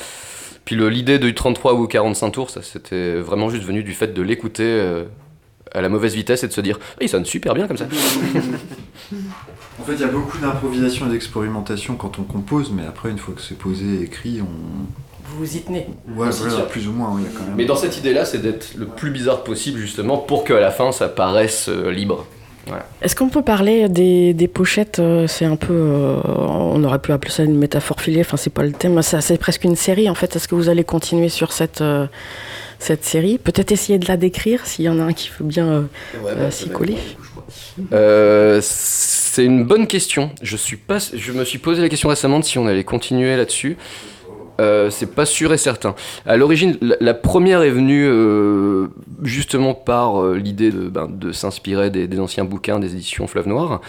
[0.68, 4.08] Puis le- l'idée du 33 ou 45 tours, ça c'était vraiment juste venu du fait
[4.14, 5.06] de l'écouter euh,
[5.74, 7.86] à la mauvaise vitesse et de se dire, Ah, il sonne super bien comme ça.
[9.80, 13.18] En fait, il y a beaucoup d'improvisation et d'expérimentation quand on compose, mais après, une
[13.18, 14.46] fois que c'est posé et écrit, on.
[15.30, 15.88] Vous vous y tenez.
[16.10, 17.56] Ouais, voilà, plus ou moins, oui, il y a quand même.
[17.56, 20.92] Mais dans cette idée-là, c'est d'être le plus bizarre possible justement pour qu'à la fin
[20.92, 22.26] ça paraisse euh, libre.
[23.02, 27.12] Est-ce qu'on peut parler des, des pochettes euh, C'est un peu, euh, on aurait pu
[27.12, 28.22] appeler ça une métaphore filée.
[28.22, 29.02] Enfin, c'est pas le thème.
[29.02, 30.36] C'est presque une série en fait.
[30.36, 32.08] Est-ce que vous allez continuer sur cette euh,
[32.80, 33.38] cette série?
[33.38, 35.82] Peut-être essayer de la décrire s'il y en a un qui veut bien euh,
[36.26, 36.98] euh, s'y coller.
[38.62, 40.32] C'est une bonne question.
[40.42, 43.36] Je suis pas, je me suis posé la question récemment de si on allait continuer
[43.36, 43.78] là-dessus.
[44.60, 45.96] Euh, c'est pas sûr et certain.
[46.26, 48.88] À l'origine, la, première est venue euh,
[49.24, 53.82] justement par euh, l'idée de, ben, s'inspirer des, anciens bouquins des éditions Fleuve Noir.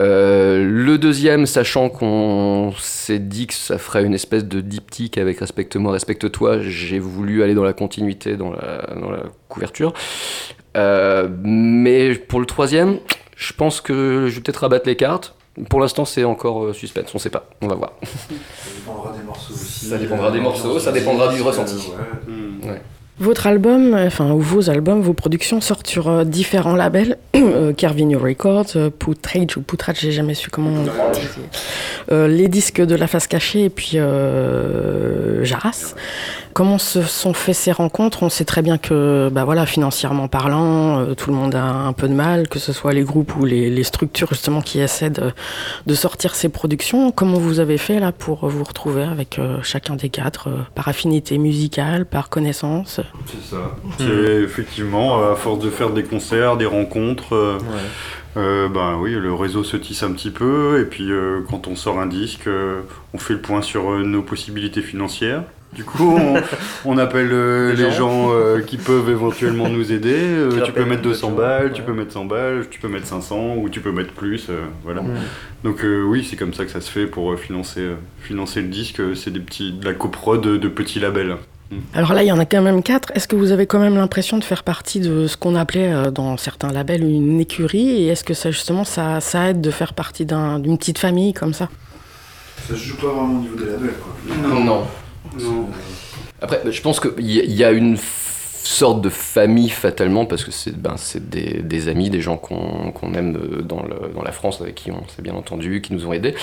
[0.00, 5.92] Le deuxième, sachant qu'on s'est dit que ça ferait une espèce de diptyque avec Respecte-moi,
[5.92, 9.92] respecte-toi, j'ai voulu aller dans la continuité, dans la, dans la couverture.
[10.74, 12.98] Mais pour le troisième,
[13.36, 15.36] je pense que je vais peut-être rabattre les cartes.
[15.68, 17.92] Pour l'instant, c'est encore euh, suspense, on sait pas, on va voir.
[18.02, 19.86] Ça dépendra des morceaux aussi.
[19.86, 21.90] Ça dépendra des morceaux, ça dépendra du ressenti.
[22.64, 22.80] ouais.
[23.18, 27.18] Votre album, euh, enfin ou vos albums, vos productions sortent sur euh, différents labels,
[27.48, 30.70] euh, Carvinho Records, euh, Poutrage ou Poutrage, j'ai jamais su comment.
[30.70, 30.86] on.
[32.10, 35.94] Euh, les disques de la face cachée et puis euh, Jaras.
[36.52, 38.22] Comment se sont fait ces rencontres?
[38.22, 41.94] On sait très bien que, bah voilà, financièrement parlant, euh, tout le monde a un
[41.94, 45.94] peu de mal, que ce soit les groupes ou les, structures justement qui essaient de,
[45.94, 47.10] sortir ces productions.
[47.10, 52.04] Comment vous avez fait là pour vous retrouver avec chacun des quatre, par affinité musicale,
[52.04, 53.00] par connaissance?
[53.26, 53.76] C'est ça.
[53.98, 57.31] C'est effectivement, à force de faire des concerts, des rencontres,
[58.36, 60.80] ben oui, le réseau se tisse un petit peu.
[60.80, 62.48] Et puis euh, quand on sort un disque,
[63.14, 65.44] on fait le point sur nos possibilités financières.
[65.72, 66.34] Du coup, on,
[66.84, 68.28] on appelle euh, Les gens.
[68.30, 70.14] euh, qui peuvent éventuellement nous aider.
[70.14, 72.88] Euh, tu peux mettre les 200 gens, balles, tu peux mettre 100 balles, tu peux
[72.88, 74.50] mettre 500 ou tu peux mettre plus.
[74.84, 75.00] voilà.
[75.02, 75.14] Mm.
[75.64, 77.88] Donc oui, c'est comme ça que ça se fait pour financer,
[78.20, 79.00] financer le disque.
[79.14, 81.36] C'est des petits, de la coprod de, de petits labels.
[81.94, 83.10] Alors là, il y en a quand même quatre.
[83.14, 86.10] Est-ce que vous avez quand même l'impression de faire partie de ce qu'on appelait euh,
[86.10, 87.88] dans certains labels une écurie?
[88.02, 91.32] Et est-ce que ça, justement, ça, ça aide de faire partie d'un- d'une petite famille
[91.32, 91.68] comme ça?
[92.68, 94.58] Ça se joue pas vraiment au niveau des labels, quoi.
[94.60, 94.84] Non.
[96.40, 97.20] Après, bah, je pense qu'il
[97.52, 97.96] y a une
[98.64, 103.12] sorte de famille fatalement parce que c'est ben, c'est des, des amis, des gens qu'on
[103.14, 106.06] aime euh, dans, le- dans la France avec qui on s'est bien entendu, qui nous
[106.06, 106.34] ont aidés.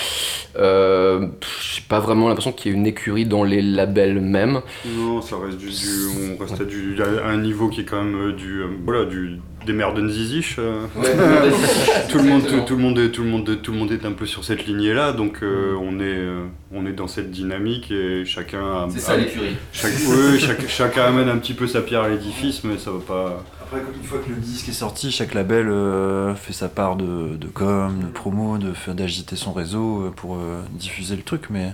[0.58, 1.28] Euh,
[1.62, 4.60] J'ai pas vraiment l'impression qu'il y ait une écurie dans les labels même.
[4.84, 8.02] Non, ça reste du, du- on reste à, du, à un niveau qui est quand
[8.02, 10.56] même euh, du, euh, voilà, du, des merdes ziziches.
[10.58, 10.86] euh.
[12.10, 13.92] tout le monde, tout, tout le monde, est, tout le monde, est- tout le monde
[13.92, 17.30] est un peu sur cette lignée-là, donc euh, on est, euh, on est dans cette
[17.30, 18.62] dynamique et chacun.
[18.62, 19.56] a- a- l'écurie.
[19.72, 23.00] chaque- oui, chaque- chacun amène un petit peu sa pierre à l'édifice, mais ça va
[23.00, 23.44] pas.
[23.62, 27.36] Après, une fois que le disque est sorti, chaque label euh, fait sa part de,
[27.36, 31.72] de com, de promo, de faire- d'agiter son réseau pour euh, diffuser le truc, mais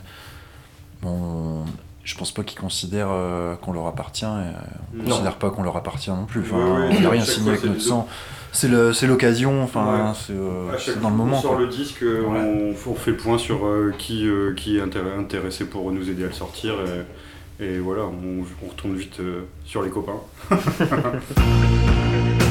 [1.03, 1.64] bon,
[2.07, 5.62] je pense pas qu'ils considèrent euh, qu'on leur appartient et euh, on considère pas qu'on
[5.64, 6.40] leur appartient non plus.
[6.40, 8.09] Enfin, Ouais, ouais, on n'a rien signé fois, avec c'est notre sang.
[8.52, 10.12] C'est le- c'est l'occasion, enfin, Ouais.
[10.26, 11.42] c'est euh, c'est dans le moment.
[11.42, 11.61] sort quoi.
[11.61, 15.18] le disque, euh, on, on fait le point sur euh, qui, euh, qui est intér-
[15.18, 16.74] intéressé pour nous aider à le sortir.
[17.61, 20.20] Et, et voilà, on, on retourne vite euh, sur les copains.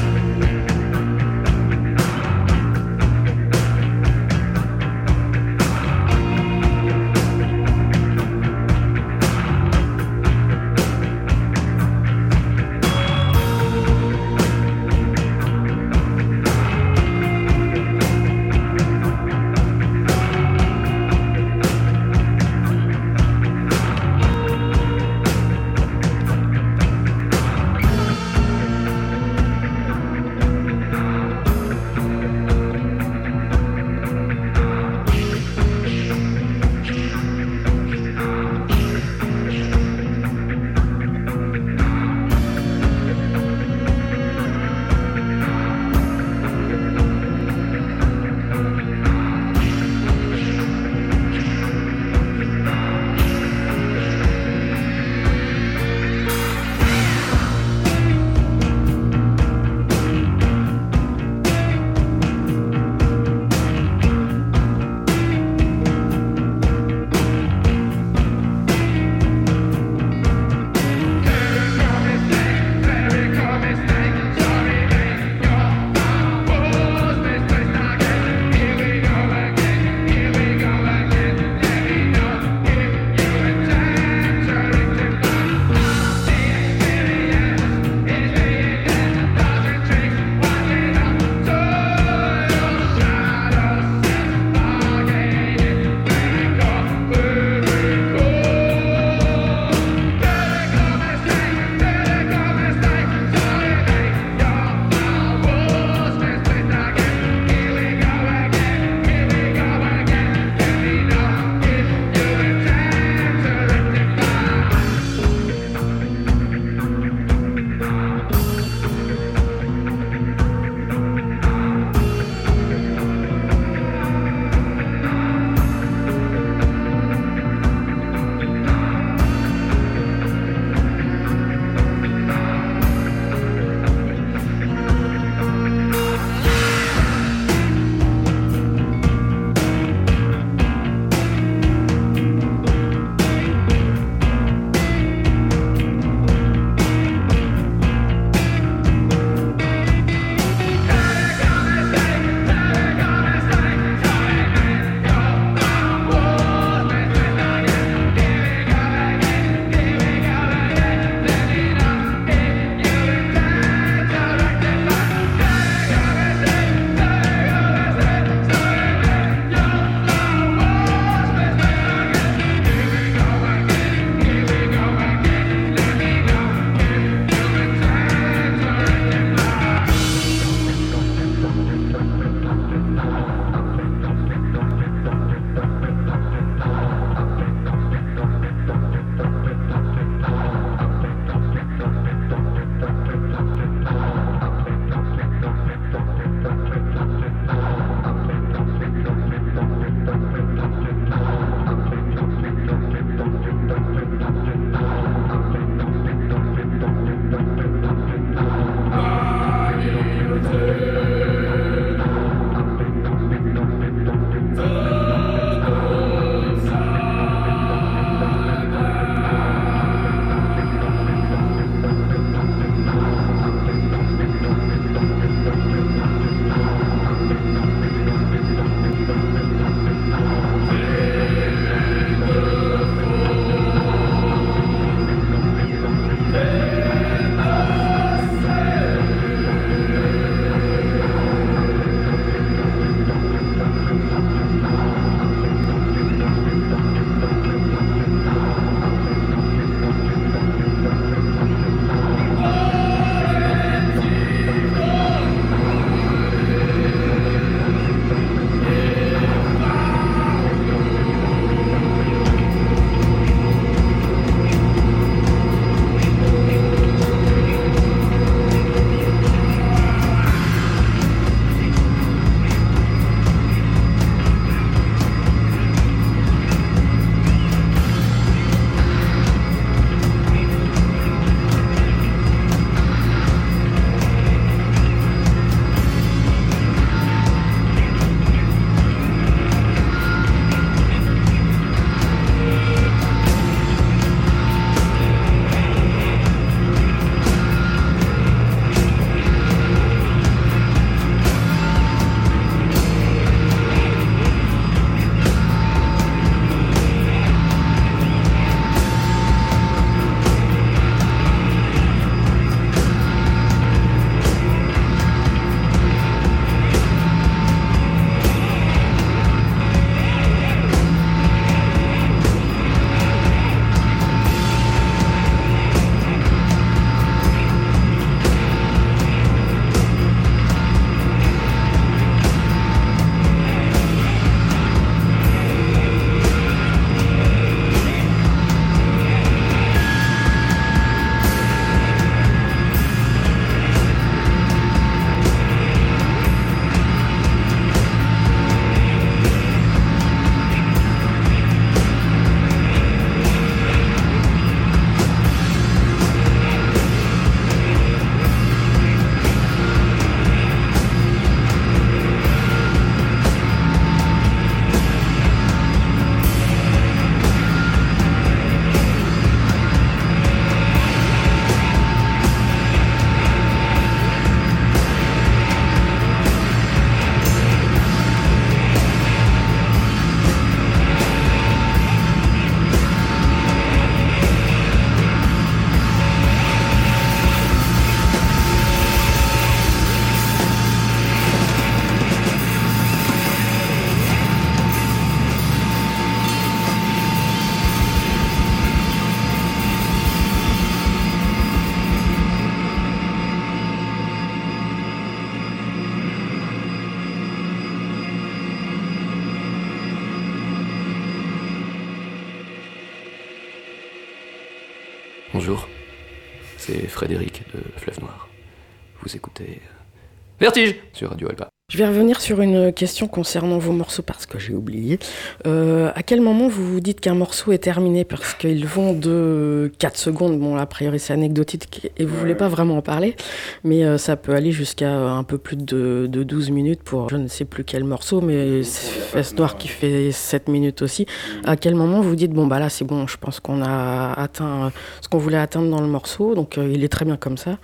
[420.56, 421.48] Vertige sur Radio Alpa.
[421.68, 425.00] Je vais revenir sur une question concernant vos morceaux parce que j'ai oublié.
[425.46, 429.72] Euh, à quel moment vous vous dites qu'un morceau est terminé Parce qu'ils vont de
[429.78, 433.16] 4 secondes, bon, a priori c'est anecdotique et vous voulez pas vraiment en parler,
[433.64, 437.16] mais euh, ça peut aller jusqu'à un peu plus de, de 12 minutes pour je
[437.16, 441.04] ne sais plus quel morceau, mais c'est Fesse Noire qui fait 7 minutes aussi.
[441.44, 444.12] À quel moment vous vous dites, bon, bah là c'est bon, je pense qu'on a
[444.12, 447.36] atteint ce qu'on voulait atteindre dans le morceau, donc euh, il est très bien comme
[447.36, 447.58] ça?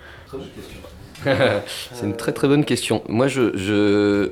[1.93, 3.03] c'est une très très bonne question.
[3.09, 4.31] Moi, je, je,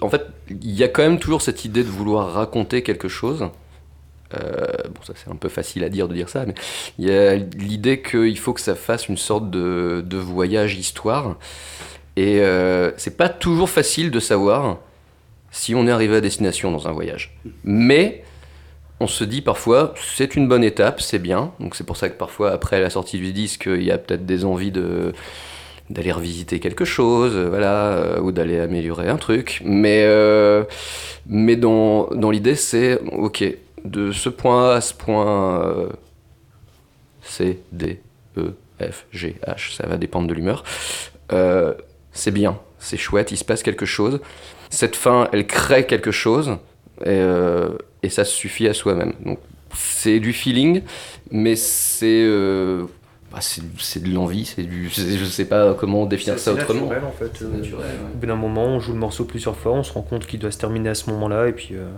[0.00, 3.48] en fait, il y a quand même toujours cette idée de vouloir raconter quelque chose.
[4.34, 6.54] Euh, bon, ça c'est un peu facile à dire de dire ça, mais
[6.98, 11.36] il y a l'idée qu'il faut que ça fasse une sorte de, de voyage histoire.
[12.16, 14.78] Et euh, c'est pas toujours facile de savoir
[15.50, 17.36] si on est arrivé à destination dans un voyage.
[17.64, 18.22] Mais
[19.00, 21.52] on se dit parfois, c'est une bonne étape, c'est bien.
[21.58, 24.26] Donc c'est pour ça que parfois, après la sortie du disque, il y a peut-être
[24.26, 25.12] des envies de
[25.90, 29.60] d'aller revisiter quelque chose, euh, voilà, euh, ou d'aller améliorer un truc.
[29.64, 30.62] Mais, euh,
[31.26, 33.44] mais dans, dans l'idée, c'est, ok,
[33.84, 35.88] de ce point A à ce point euh,
[37.22, 38.00] C, D,
[38.38, 40.64] E, F, G, H, ça va dépendre de l'humeur.
[42.12, 44.20] C'est bien, c'est chouette, il se passe quelque chose.
[44.68, 46.56] Cette fin, elle crée quelque chose,
[47.04, 47.22] et,
[48.02, 49.12] et ça suffit à soi-même.
[49.24, 49.38] Donc
[49.74, 50.82] c'est du feeling,
[51.30, 52.26] mais c'est
[53.32, 56.86] bah, c'est de l'envie, c'est du, je sais pas comment définir ça C'est autrement.
[56.88, 57.42] naturel, en fait.
[57.42, 58.10] Euh, naturel, ouais.
[58.14, 60.40] Au bout d'un moment, on joue le morceau plusieurs fois, on se rend compte qu'il
[60.40, 61.88] doit se terminer à ce moment-là, et puis euh,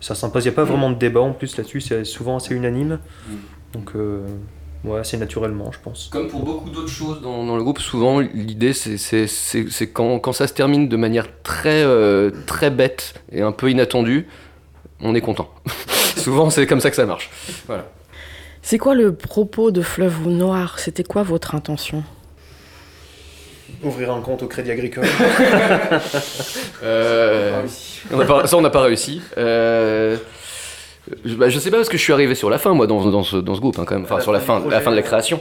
[0.00, 0.44] ça s'impose.
[0.44, 3.00] Il n'y a pas vraiment de débat en plus là-dessus, c'est souvent assez unanime.
[3.72, 4.24] Donc, euh,
[4.84, 6.08] ouais, c'est naturellement, je pense.
[6.12, 10.46] Comme pour beaucoup d'autres choses dans, dans le groupe, souvent l'idée c'est quand, quand ça
[10.46, 14.28] se termine de manière très, euh, très bête et un peu inattendue,
[15.00, 15.50] on est content.
[16.16, 17.28] souvent c'est comme ça que ça marche.
[17.66, 17.86] Voilà.
[18.68, 20.80] C'est quoi le propos de Fleuve Noir?
[20.80, 22.02] C'était quoi votre intention?
[23.84, 25.04] Ouvrir un compte au Crédit Agricole.
[26.82, 27.62] Euh,
[28.12, 29.20] on n'a pas- ça on n'a pas réussi.
[29.38, 30.16] Euh,
[31.24, 33.08] je, bah, je sais pas parce que je suis arrivé sur la fin moi dans,
[33.08, 34.90] dans ce, dans ce groupe hein, quand même, enfin la sur la fin la fin
[34.90, 35.40] de la création.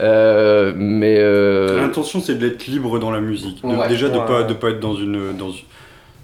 [0.00, 3.62] Euh, mais euh, L'intention, c'est d'être libre dans la musique.
[3.62, 3.88] De- Ouais.
[3.88, 4.26] déjà, de Ouais.
[4.26, 5.50] pas de pas être dans une dans,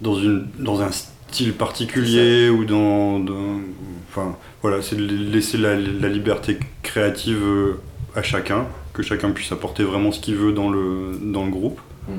[0.01, 1.09] dans une dans un style
[1.51, 3.59] particulier ou dans, dans-
[4.09, 7.73] enfin voilà, c'est de laisser la, la liberté créative euh,
[8.15, 11.79] à chacun, que chacun puisse apporter vraiment ce qu'il veut dans le dans le groupe.
[12.07, 12.13] Mm.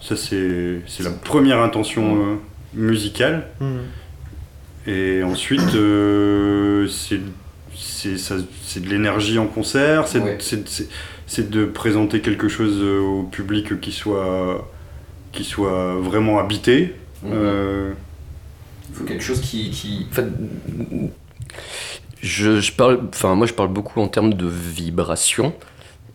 [0.00, 2.34] Ça c'est la première intention euh,
[2.74, 3.46] musicale.
[3.60, 3.78] Hmm.
[4.86, 7.20] Et ensuite, euh, c'est
[8.80, 10.38] de l'énergie en concert, c'est Ouais.
[11.48, 14.68] de présenter quelque chose euh, au public qui soit,
[15.30, 16.94] qui soit vraiment habité.
[17.24, 17.92] Euh,
[18.92, 19.70] Il faut quelque chose qui.
[19.70, 20.06] qui...
[20.10, 20.26] en fait,
[22.20, 25.54] je, je parle, enfin, moi, je parle beaucoup en termes de vibration.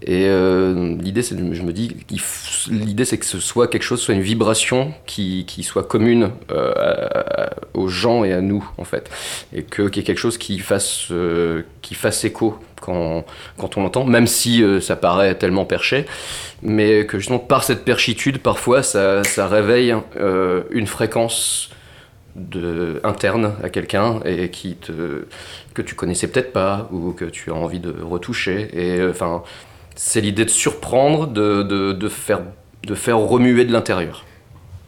[0.03, 1.97] Et euh, l'idée, c'est, je me dis,
[2.69, 7.47] l'idée, c'est que ce soit quelque chose, soit une vibration qui, qui soit commune euh,
[7.73, 9.09] aux gens et à nous, en fait,
[9.53, 13.25] et que qu'il y ait quelque chose qui fasse, euh, qui fasse écho quand,
[13.57, 16.05] quand on l'entend, même si ça paraît tellement perché,
[16.61, 19.95] mais que justement par cette perchitude, parfois, ça, ça réveille
[20.69, 21.71] une fréquence
[22.37, 25.25] de, interne à quelqu'un et qui te,
[25.73, 28.69] que tu connaissais peut-être pas ou que tu as envie de retoucher.
[28.73, 29.43] Et euh, enfin,
[29.95, 32.41] c'est l'idée de surprendre, de, de, de faire,
[32.83, 34.23] de faire remuer de l'intérieur.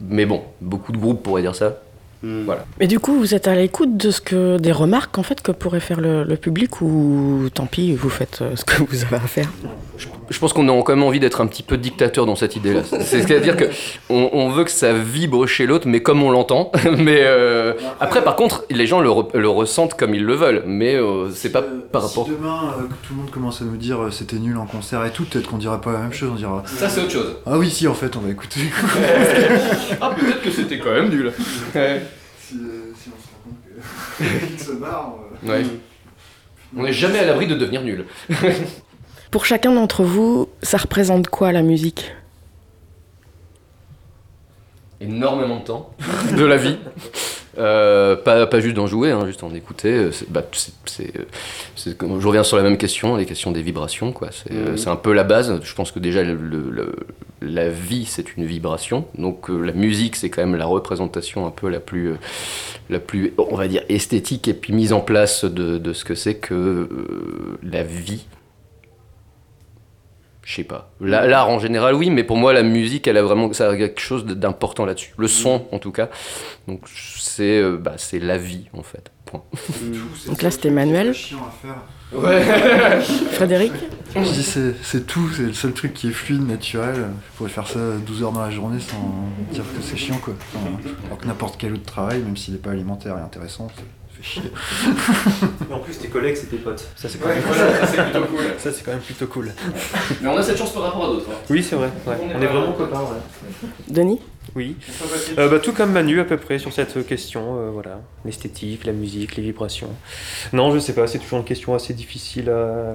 [0.01, 1.79] Mais bon, beaucoup de groupes pourraient dire ça.
[2.23, 2.43] hmm.
[2.45, 2.65] Voilà.
[2.79, 5.51] Mais du coup, vous êtes à l'écoute de ce que des remarques en fait que
[5.51, 9.17] pourrait faire le, le public ou tant pis, vous faites euh, ce que vous avez
[9.17, 9.49] à faire?
[9.97, 10.07] Je
[10.37, 12.81] pense qu'on a quand même envie d'être un petit peu dictateur dans cette idée-là.
[12.83, 13.65] C'est- C'est-à-dire que
[14.09, 16.71] on, on veut que ça vibre chez l'autre, mais comme on l'entend.
[16.97, 20.63] Mais euh, après, par contre, les gens le, re- le ressentent comme ils le veulent.
[20.67, 22.27] Mais euh, c'est pas Euh, par si rapport.
[22.29, 25.03] demain, euh, que tout le monde commence à nous dire euh, c'était nul en concert
[25.05, 27.35] et tout, peut-être qu'on dira pas la même chose, on dira Ça, c'est autre chose.
[27.45, 28.59] Ah oui, si, en fait, on va écouter.
[30.01, 31.31] ah, peut-être que c'était quand même nul.
[31.75, 32.01] Ouais.
[32.41, 35.13] si, euh, si on se rend compte qu'il se marre.
[35.45, 35.63] euh, Ouais.
[36.77, 38.05] On n'est jamais à l'abri de devenir nul.
[39.31, 42.11] Pour chacun d'entre vous, ça représente quoi la musique?
[45.01, 45.93] Énormément de temps.
[46.35, 46.77] de la vie.
[47.57, 49.93] Euh, pas, pas juste d'en jouer, hein, juste en écouter.
[49.93, 50.43] euh, bah,
[50.85, 54.11] c'est, euh, je reviens sur la même question, les questions des vibrations.
[54.11, 54.29] Quoi.
[54.31, 54.77] C'est, Mhm.
[54.91, 55.59] un peu la base.
[55.63, 56.95] Je pense que déjà, le- le- le-
[57.41, 59.05] la vie, c'est une vibration.
[59.17, 62.15] Donc euh, la musique, c'est quand même la représentation un peu la plus, euh,
[62.89, 66.15] la plus, on va dire, esthétique et puis mise en place de, de ce que
[66.15, 66.89] c'est que
[67.63, 68.25] la vie.
[70.49, 70.89] Je sais pas.
[70.99, 73.77] La- L'art en général, oui, mais pour moi, la musique, elle a vraiment ça a
[73.77, 75.13] quelque chose d'important là-dessus.
[75.15, 76.09] Le son, en tout cas.
[76.67, 76.81] Donc,
[77.19, 79.11] c'est euh, bah, c'est la vie, en fait.
[79.25, 79.43] Point.
[80.25, 81.09] Donc là, c'était Manuel.
[81.13, 81.75] C'est chiant à faire.
[82.11, 82.99] Ouais.
[83.33, 83.73] Frédéric
[84.15, 86.95] Je dis c'est, c'est tout, c'est le seul truc qui est fluide, naturel.
[86.95, 90.33] Je pourrais faire ça 12 heures dans la journée sans dire que c'est chiant quoi.
[90.55, 90.65] Enfin,
[91.05, 93.67] alors que n'importe quel autre travail, même s'il n'est pas alimentaire et intéressant,
[94.21, 94.51] fait chier.
[95.69, 96.87] Mais en plus, tes collègues, c'est tes potes.
[96.95, 97.43] Ça, c'est quand, Ouais, même...
[97.45, 98.43] voilà, ça, c'est plutôt cool.
[98.57, 99.51] ça, c'est quand même plutôt cool.
[100.21, 101.29] Mais on a cette chance par rapport à d'autres.
[101.31, 101.35] hein.
[101.49, 101.89] Oui, c'est vrai.
[102.07, 102.15] ouais.
[102.35, 103.01] On est vraiment copains.
[103.01, 103.69] ouais.
[103.89, 104.19] Denis
[104.55, 104.75] Oui.
[105.37, 108.93] Euh, bah, tout comme Manu à peu près sur cette question, euh, voilà, l'esthétique, la
[108.93, 109.89] musique, les vibrations.
[110.53, 112.93] Non, je sais pas, c'est toujours une question assez difficile à.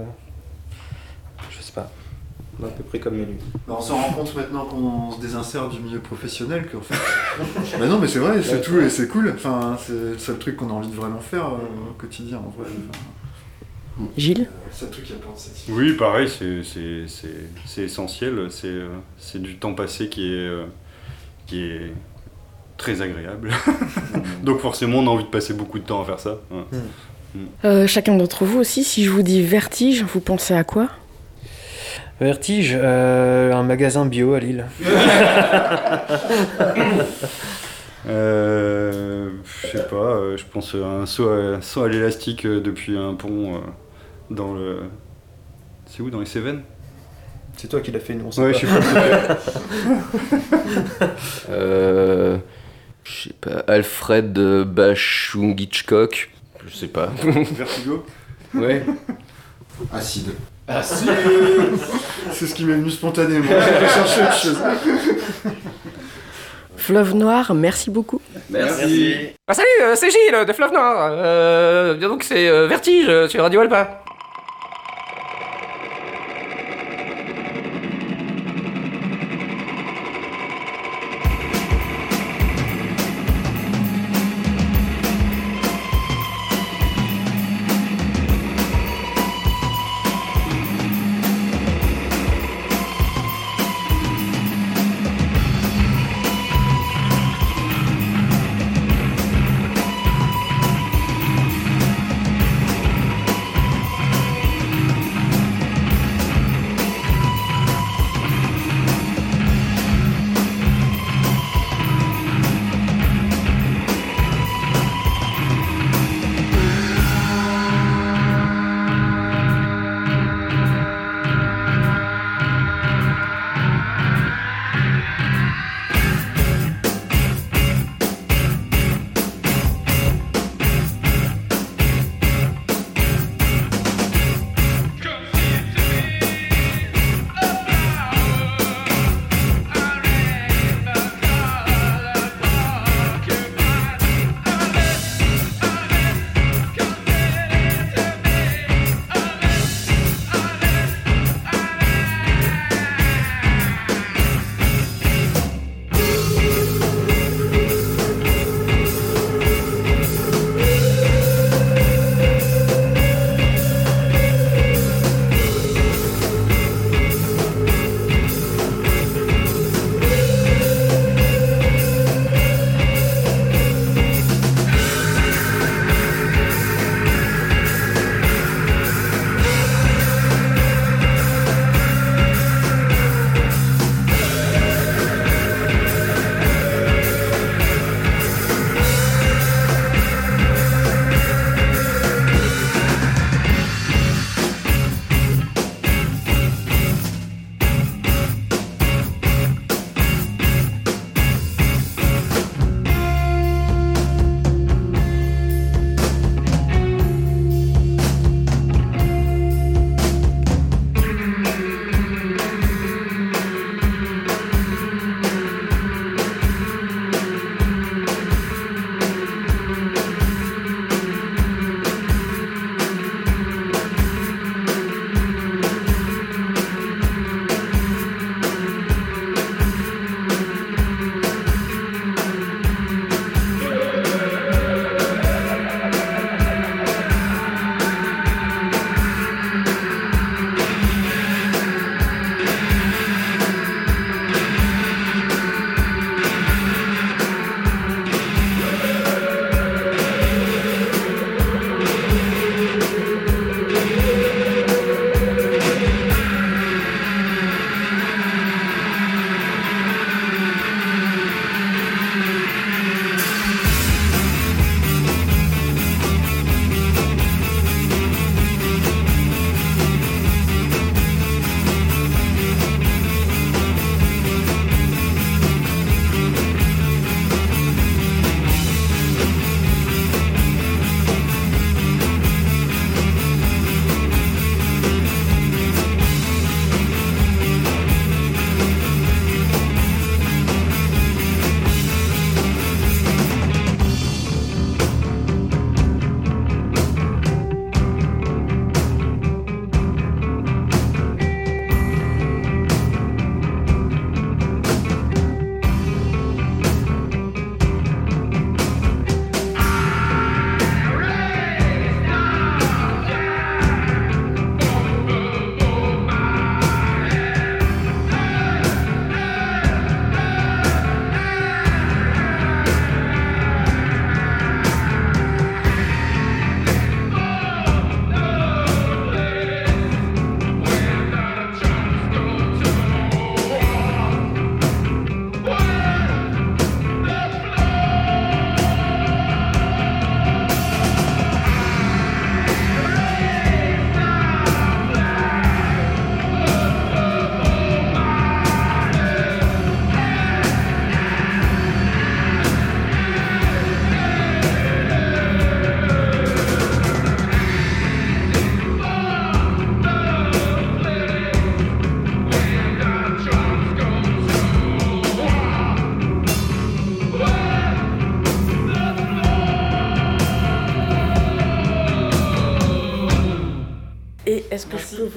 [2.63, 3.35] À peu près comme Manu.
[3.67, 6.95] Bah, on s'en rend compte maintenant qu'on se désinsère du milieu professionnel qu'en fait.
[7.79, 9.33] bah non mais c'est vrai, c'est tout et c'est cool.
[9.35, 12.53] Enfin, c'est le seul truc qu'on a envie de vraiment faire euh, au quotidien en
[12.57, 12.71] vrai.
[12.91, 18.47] Enfin, Gilles c'est le truc qui apporte cette Oui, pareil, c'est- c'est c'est- c'est essentiel.
[18.51, 18.89] C'est euh,
[19.19, 20.65] c'est du temps passé qui est, euh,
[21.47, 21.93] qui est
[22.77, 23.51] très agréable.
[24.43, 26.39] Donc forcément, on a envie de passer beaucoup de temps à faire ça.
[26.53, 26.65] hein.
[27.65, 30.89] Euh, Chacun d'entre vous aussi, si je vous dis vertige, vous pensez à quoi?
[32.21, 34.67] Vertige, euh, un magasin bio à Lille.
[38.07, 39.31] Euh,
[39.63, 42.99] je sais pas, euh, je pense à un saut à, saut à l'élastique euh, depuis
[42.99, 43.59] un pont euh,
[44.29, 44.81] dans le.
[45.87, 46.65] C'est où Dans les Cévennes?
[47.57, 48.59] C'est toi qui l'as fait, nous on sait Ouais, pas.
[48.59, 48.73] je sais
[50.99, 51.09] pas.
[51.49, 52.37] Euh,
[53.05, 54.33] je sais pas, Alfred
[54.67, 56.31] Bachung Hitchcock.
[56.67, 57.07] Je sais pas.
[57.57, 58.05] Vertigo?
[58.55, 58.85] Ouais.
[59.95, 60.33] Acide.
[60.67, 61.07] Ah si
[62.33, 63.45] C'est ce qui m'est venu spontanément.
[63.49, 64.59] J'ai cherché autre chose.
[66.77, 68.21] Fleuve Noir, merci beaucoup.
[68.51, 69.15] Merci.
[69.47, 71.09] Ah, salut, euh, c'est Gilles de Fleuve Noir.
[71.13, 74.04] Euh, bien donc c'est euh, Vertige euh, sur Radio Alpa.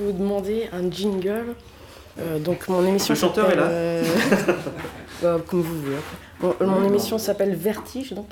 [0.07, 1.55] Vous demander un jingle
[2.19, 3.69] Euh, Donc mon émission Le chanteur est s'appelle, là.
[3.69, 4.03] euh,
[5.21, 5.97] bah, Comme vous voulez.
[6.39, 8.29] Bon, mon émission s'appelle Vertige donc.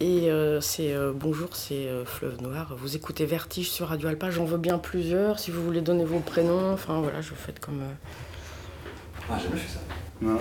[0.00, 2.74] Et euh, c'est euh, bonjour, c'est euh, Fleuve Noir.
[2.76, 4.30] Vous écoutez Vertige sur Radio Alpa.
[4.30, 5.38] J'en veux bien plusieurs.
[5.38, 7.80] Si vous voulez donner vos prénoms, enfin voilà, je vous faites comme.
[7.82, 9.80] euh, Ah, j'ai jamais fait ça.
[10.20, 10.38] Non.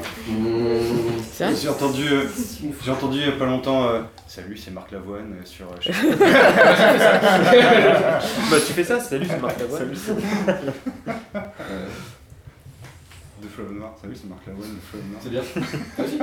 [1.39, 1.55] Vrai?
[1.61, 2.25] J'ai entendu, euh,
[2.83, 3.87] j'ai entendu il y a pas longtemps.
[4.33, 5.65] Salut, c'est Marc Lavoine euh, sur.
[5.65, 5.91] euh, sais
[8.49, 9.93] Bah, tu fais ça, salut, c'est Marc Lavoine.
[9.93, 10.21] Salut,
[11.35, 11.87] Euh,
[13.43, 13.93] De Fleuve Noir.
[14.01, 15.19] Salut, c'est Marc Lavoine de Fleuve Noir.
[15.21, 15.41] C'est bien.
[15.97, 16.17] Vas-y.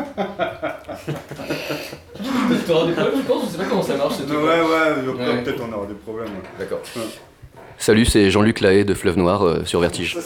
[2.65, 4.15] Tu auras des problèmes, je pense, je sais pas comment ça marche.
[4.21, 5.43] Ouais, ouais, Ouais.
[5.43, 6.29] peut-être on aura des problèmes.
[6.29, 6.43] ouais.
[6.59, 6.81] D'accord.
[7.77, 10.17] Salut, c'est Jean-Luc Lahaye de Fleuve Noir euh, sur Vertige.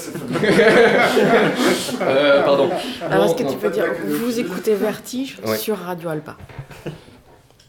[2.00, 2.70] Euh, pardon.
[3.10, 5.56] Alors est-ce que tu peux dire vous écoutez Vertige Ouais.
[5.56, 6.36] sur Radio Alpa?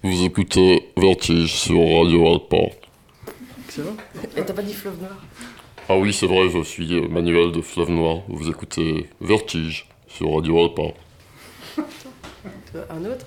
[0.03, 2.57] Vous écoutez Vertige sur Radio Alpa.
[3.67, 3.95] Excellent.
[4.38, 5.15] Et t'as pas dit Fleuve Noir?
[5.89, 8.17] Ah oui, c'est vrai, je suis Manuel de Fleuve Noir.
[8.27, 10.81] Vous écoutez Vertige sur Radio Alpa.
[12.75, 13.25] Euh, Un autre?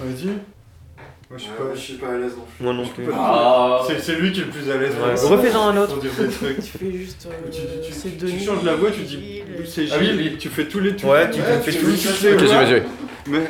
[0.00, 0.28] Vas-y.
[0.28, 2.64] Moi, je suis pas, je suis pas à l'aise non plus.
[2.64, 3.12] Moi non Je peux plus.
[3.12, 3.84] pas Ah.
[3.86, 4.94] C'est- C'est lui qui est le plus à l'aise.
[4.94, 5.28] Ouais.
[5.36, 6.00] Refais-en un autre.
[6.00, 7.28] Tu fais juste.
[7.30, 10.36] euh, Tu, tu- tu- c'est tu Denis, changes la voix, tu dis c'est Ah oui,
[10.38, 12.82] tu fais tous les tu Ouais, tu fais tous tous les Ok, voix, vas-y, vas-y.
[13.28, 13.40] Mais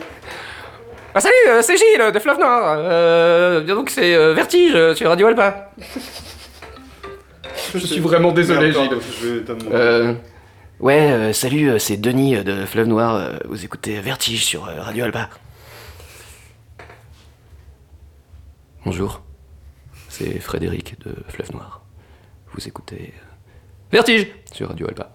[1.17, 2.75] Ah salut, euh, c'est Gilles de Fleuve Noir.
[2.79, 5.71] Euh, donc c'est euh, Vertige euh, sur Radio Alpa.
[7.73, 8.91] Je suis vraiment désolé, Gilles.
[9.23, 9.45] Je vais.
[9.73, 10.15] Euh,
[10.81, 13.15] ouais, euh, salut, euh, c'est Denis euh, de Fleuve Noir.
[13.15, 15.31] euh, vous écoutez Vertige sur euh, Radio Alpa.
[18.85, 19.23] Bonjour,
[20.09, 21.83] c'est Frédéric de Fleuve Noir.
[22.53, 23.27] Vous écoutez euh,
[23.93, 25.14] Vertige sur Radio Alpa.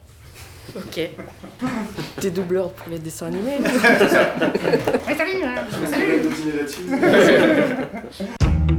[0.75, 1.09] Ok.
[2.19, 3.57] T'es doubleur pour les dessins animés.
[5.07, 5.15] Hi,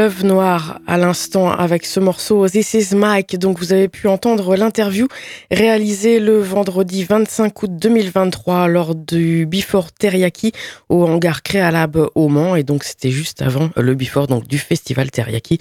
[0.00, 3.38] Fleuve Noir à l'instant avec ce morceau This is Mike.
[3.38, 5.08] Donc vous avez pu entendre l'interview
[5.50, 10.52] réalisée le vendredi 25 août 2023 lors du Before Teriyaki
[10.88, 12.56] au hangar Créalab au Mans.
[12.56, 15.58] Et donc c'était juste avant le Before donc du festival Teriyaki.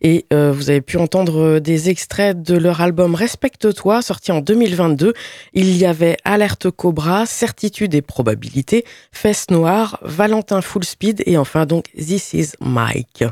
[0.00, 5.12] Et euh, vous avez pu entendre des extraits de leur album Respecte-toi sorti en 2022.
[5.52, 11.66] Il y avait Alerte Cobra, Certitude et Probabilité, Fesse Noire, Valentin Full Speed et enfin
[11.66, 13.24] donc This is Mike.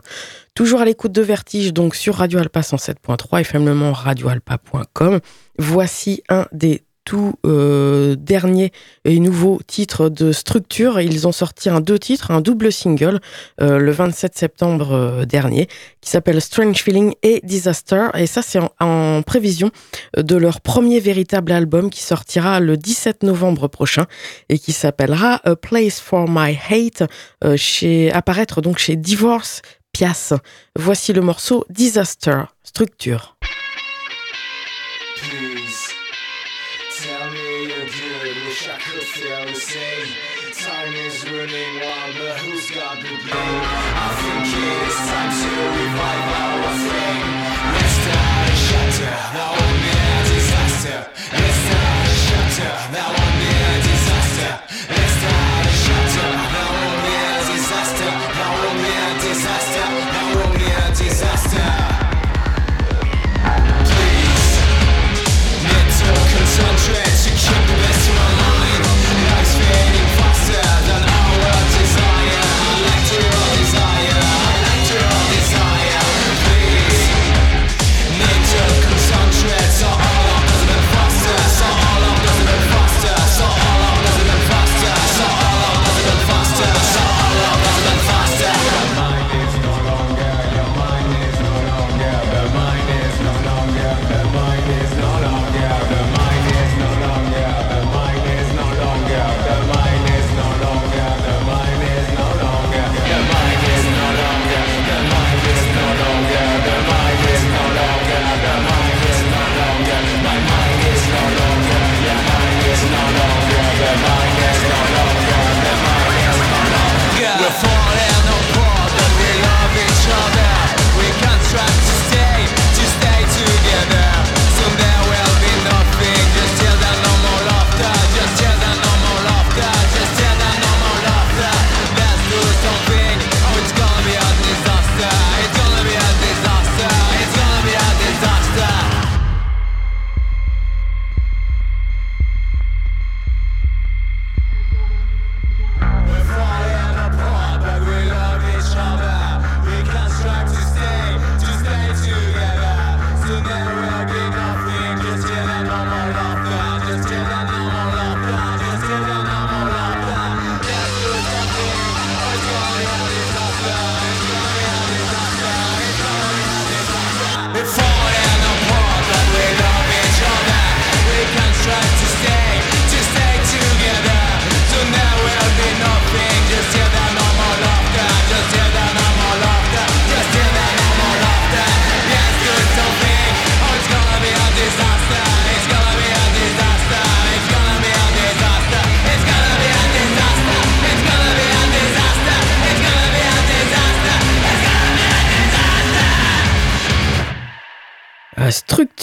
[0.55, 5.21] Toujours à l'écoute de Vertige, donc sur Radio Alpa 107.3 et faiblement radioalpa.com.
[5.59, 8.73] Voici un des tout euh, derniers
[9.05, 11.01] et nouveaux titres de Structure.
[11.01, 13.21] Ils ont sorti un deux titres, un double single
[13.61, 15.67] euh, le 27 septembre euh, dernier
[16.01, 18.09] qui s'appelle Strange Feeling et Disaster.
[18.15, 19.71] Et ça, c'est en, prévision
[20.17, 24.07] de leur premier véritable album qui sortira le 17 novembre prochain
[24.49, 27.03] et qui s'appellera A Place for My Hate,
[27.45, 29.63] euh, chez, apparaître donc chez Divorce
[30.77, 33.37] Voici le morceau Disaster, Structure.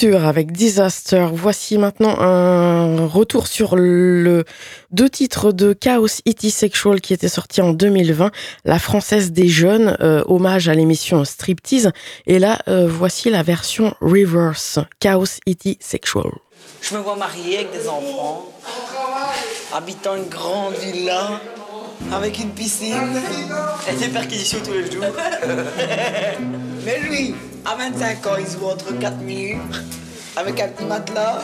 [0.04, 1.28] Avec Disaster.
[1.34, 4.44] Voici maintenant un retour sur le
[4.92, 6.52] deux titres de Chaos E.T.
[6.52, 8.30] Sexual qui était sorti en 2020,
[8.64, 11.92] La Française des Jeunes, euh, hommage à l'émission Striptease.
[12.28, 15.78] Et là, euh, voici la version Reverse, Chaos E.T.
[15.80, 16.30] Sexual.
[16.84, 18.52] Je me vois mariée avec des enfants,
[19.74, 21.42] habitant une grande villa,
[22.14, 22.96] avec une piscine
[23.90, 25.06] et des perquisitions tous les jours.
[26.86, 29.58] Mais lui, à 25 ans, il se voit entre 4 murs,
[30.36, 31.42] avec un petit matelas,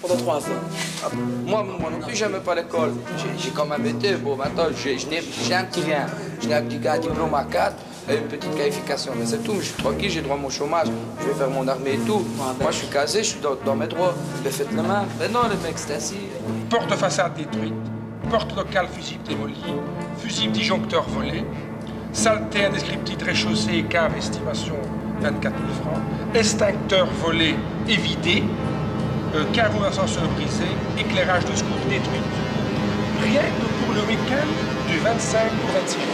[0.00, 1.12] pendant 3 ans.
[1.46, 2.92] Moi, moi non plus, j'aimais pas l'école.
[3.18, 6.06] J'ai- J'ai comme un BT, bon, maintenant, j'ai je n'ai- j'ai un petit rien.
[6.40, 7.76] Je n'ai un petit gars, un diplôme à 4
[8.08, 9.12] et une petite qualification.
[9.18, 10.86] Mais c'est tout, mais je suis tranquille, j'ai droit à mon chômage.
[11.20, 12.24] Je vais faire mon armée et tout.
[12.36, 14.14] Moi, je suis casé, je suis dans, dans mes droits.
[14.44, 15.04] Mais faites le main.
[15.18, 16.14] Mais non, les mecs, c'est assis.
[16.70, 17.74] Porte façade détruite,
[18.28, 19.74] porte locale fusible démolie,
[20.18, 21.44] fusible disjoncteur volé,
[22.12, 24.76] saleté indescriptible réchaussée, cave estimation
[25.20, 26.02] 24 000 francs,
[26.34, 27.54] extincteur volé
[27.88, 28.42] et vidé,
[29.34, 30.64] euh, carreau d'ascenseur brisé,
[30.98, 32.20] éclairage de secours détruit.
[33.22, 34.48] Rien que pour le week-end
[34.88, 36.06] du 25 au 26 juin.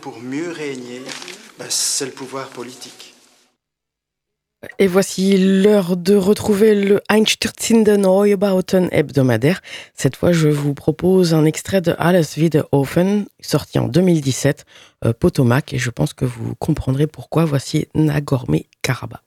[0.00, 1.02] pour mieux régner,
[1.58, 3.14] ben, c'est le pouvoir politique.
[4.78, 9.60] Et voici l'heure de retrouver le Einstürzenden Neubauten hebdomadaire.
[9.94, 14.64] Cette fois, je vous propose un extrait de Alles Wiederhofen, sorti en 2017,
[15.04, 17.44] euh, Potomac, et je pense que vous comprendrez pourquoi.
[17.44, 19.25] Voici Nagorno-Karabakh.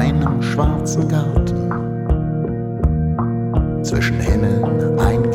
[0.00, 1.70] einem schwarzen Garten.
[3.84, 5.29] Zwischen Himmeln ein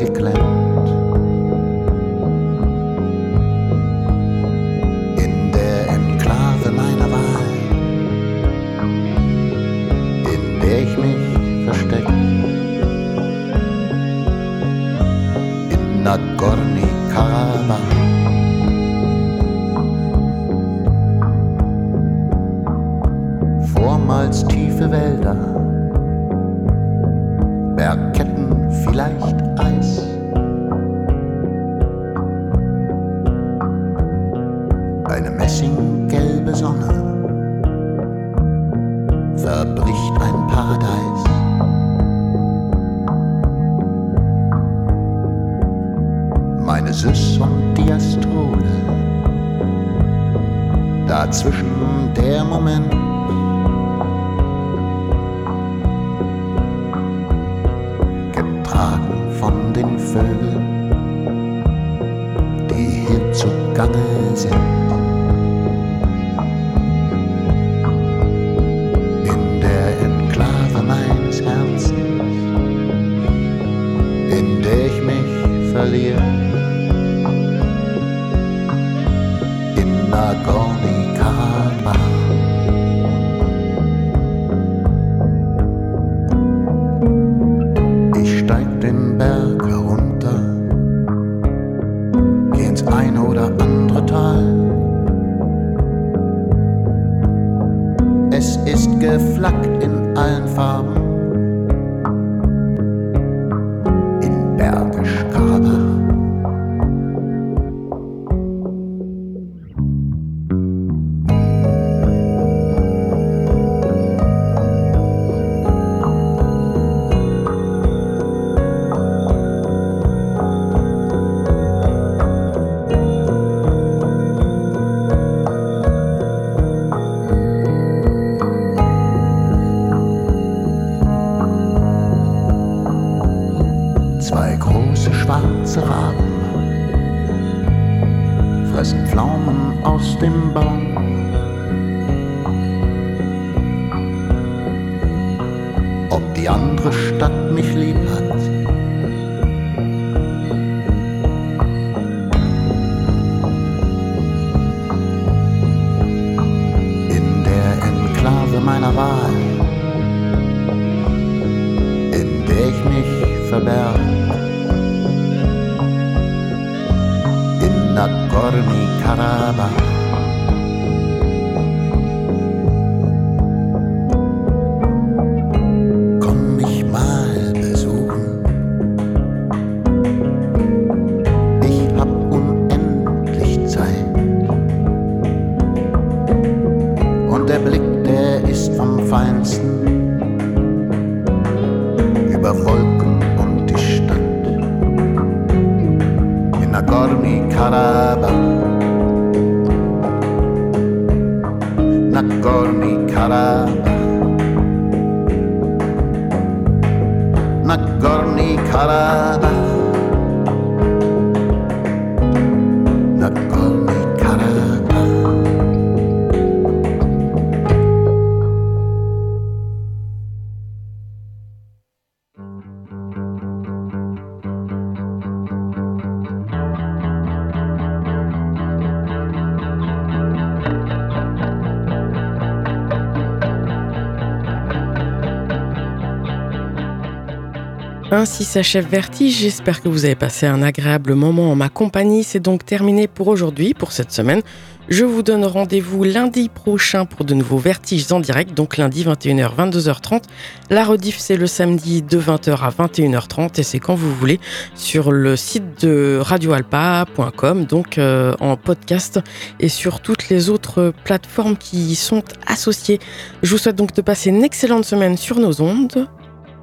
[238.26, 239.38] Ainsi s'achève Vertige.
[239.38, 242.24] J'espère que vous avez passé un agréable moment en ma compagnie.
[242.24, 244.42] C'est donc terminé pour aujourd'hui, pour cette semaine.
[244.88, 249.54] Je vous donne rendez-vous lundi prochain pour de nouveaux Vertiges en direct, donc lundi 21h,
[249.54, 250.22] 22h30.
[250.70, 254.40] La rediff, c'est le samedi de 20h à 21h30 et c'est quand vous voulez
[254.74, 259.20] sur le site de radioalpa.com, donc euh, en podcast
[259.60, 262.98] et sur toutes les autres plateformes qui y sont associées.
[263.44, 266.08] Je vous souhaite donc de passer une excellente semaine sur nos ondes.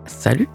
[0.05, 0.49] Salut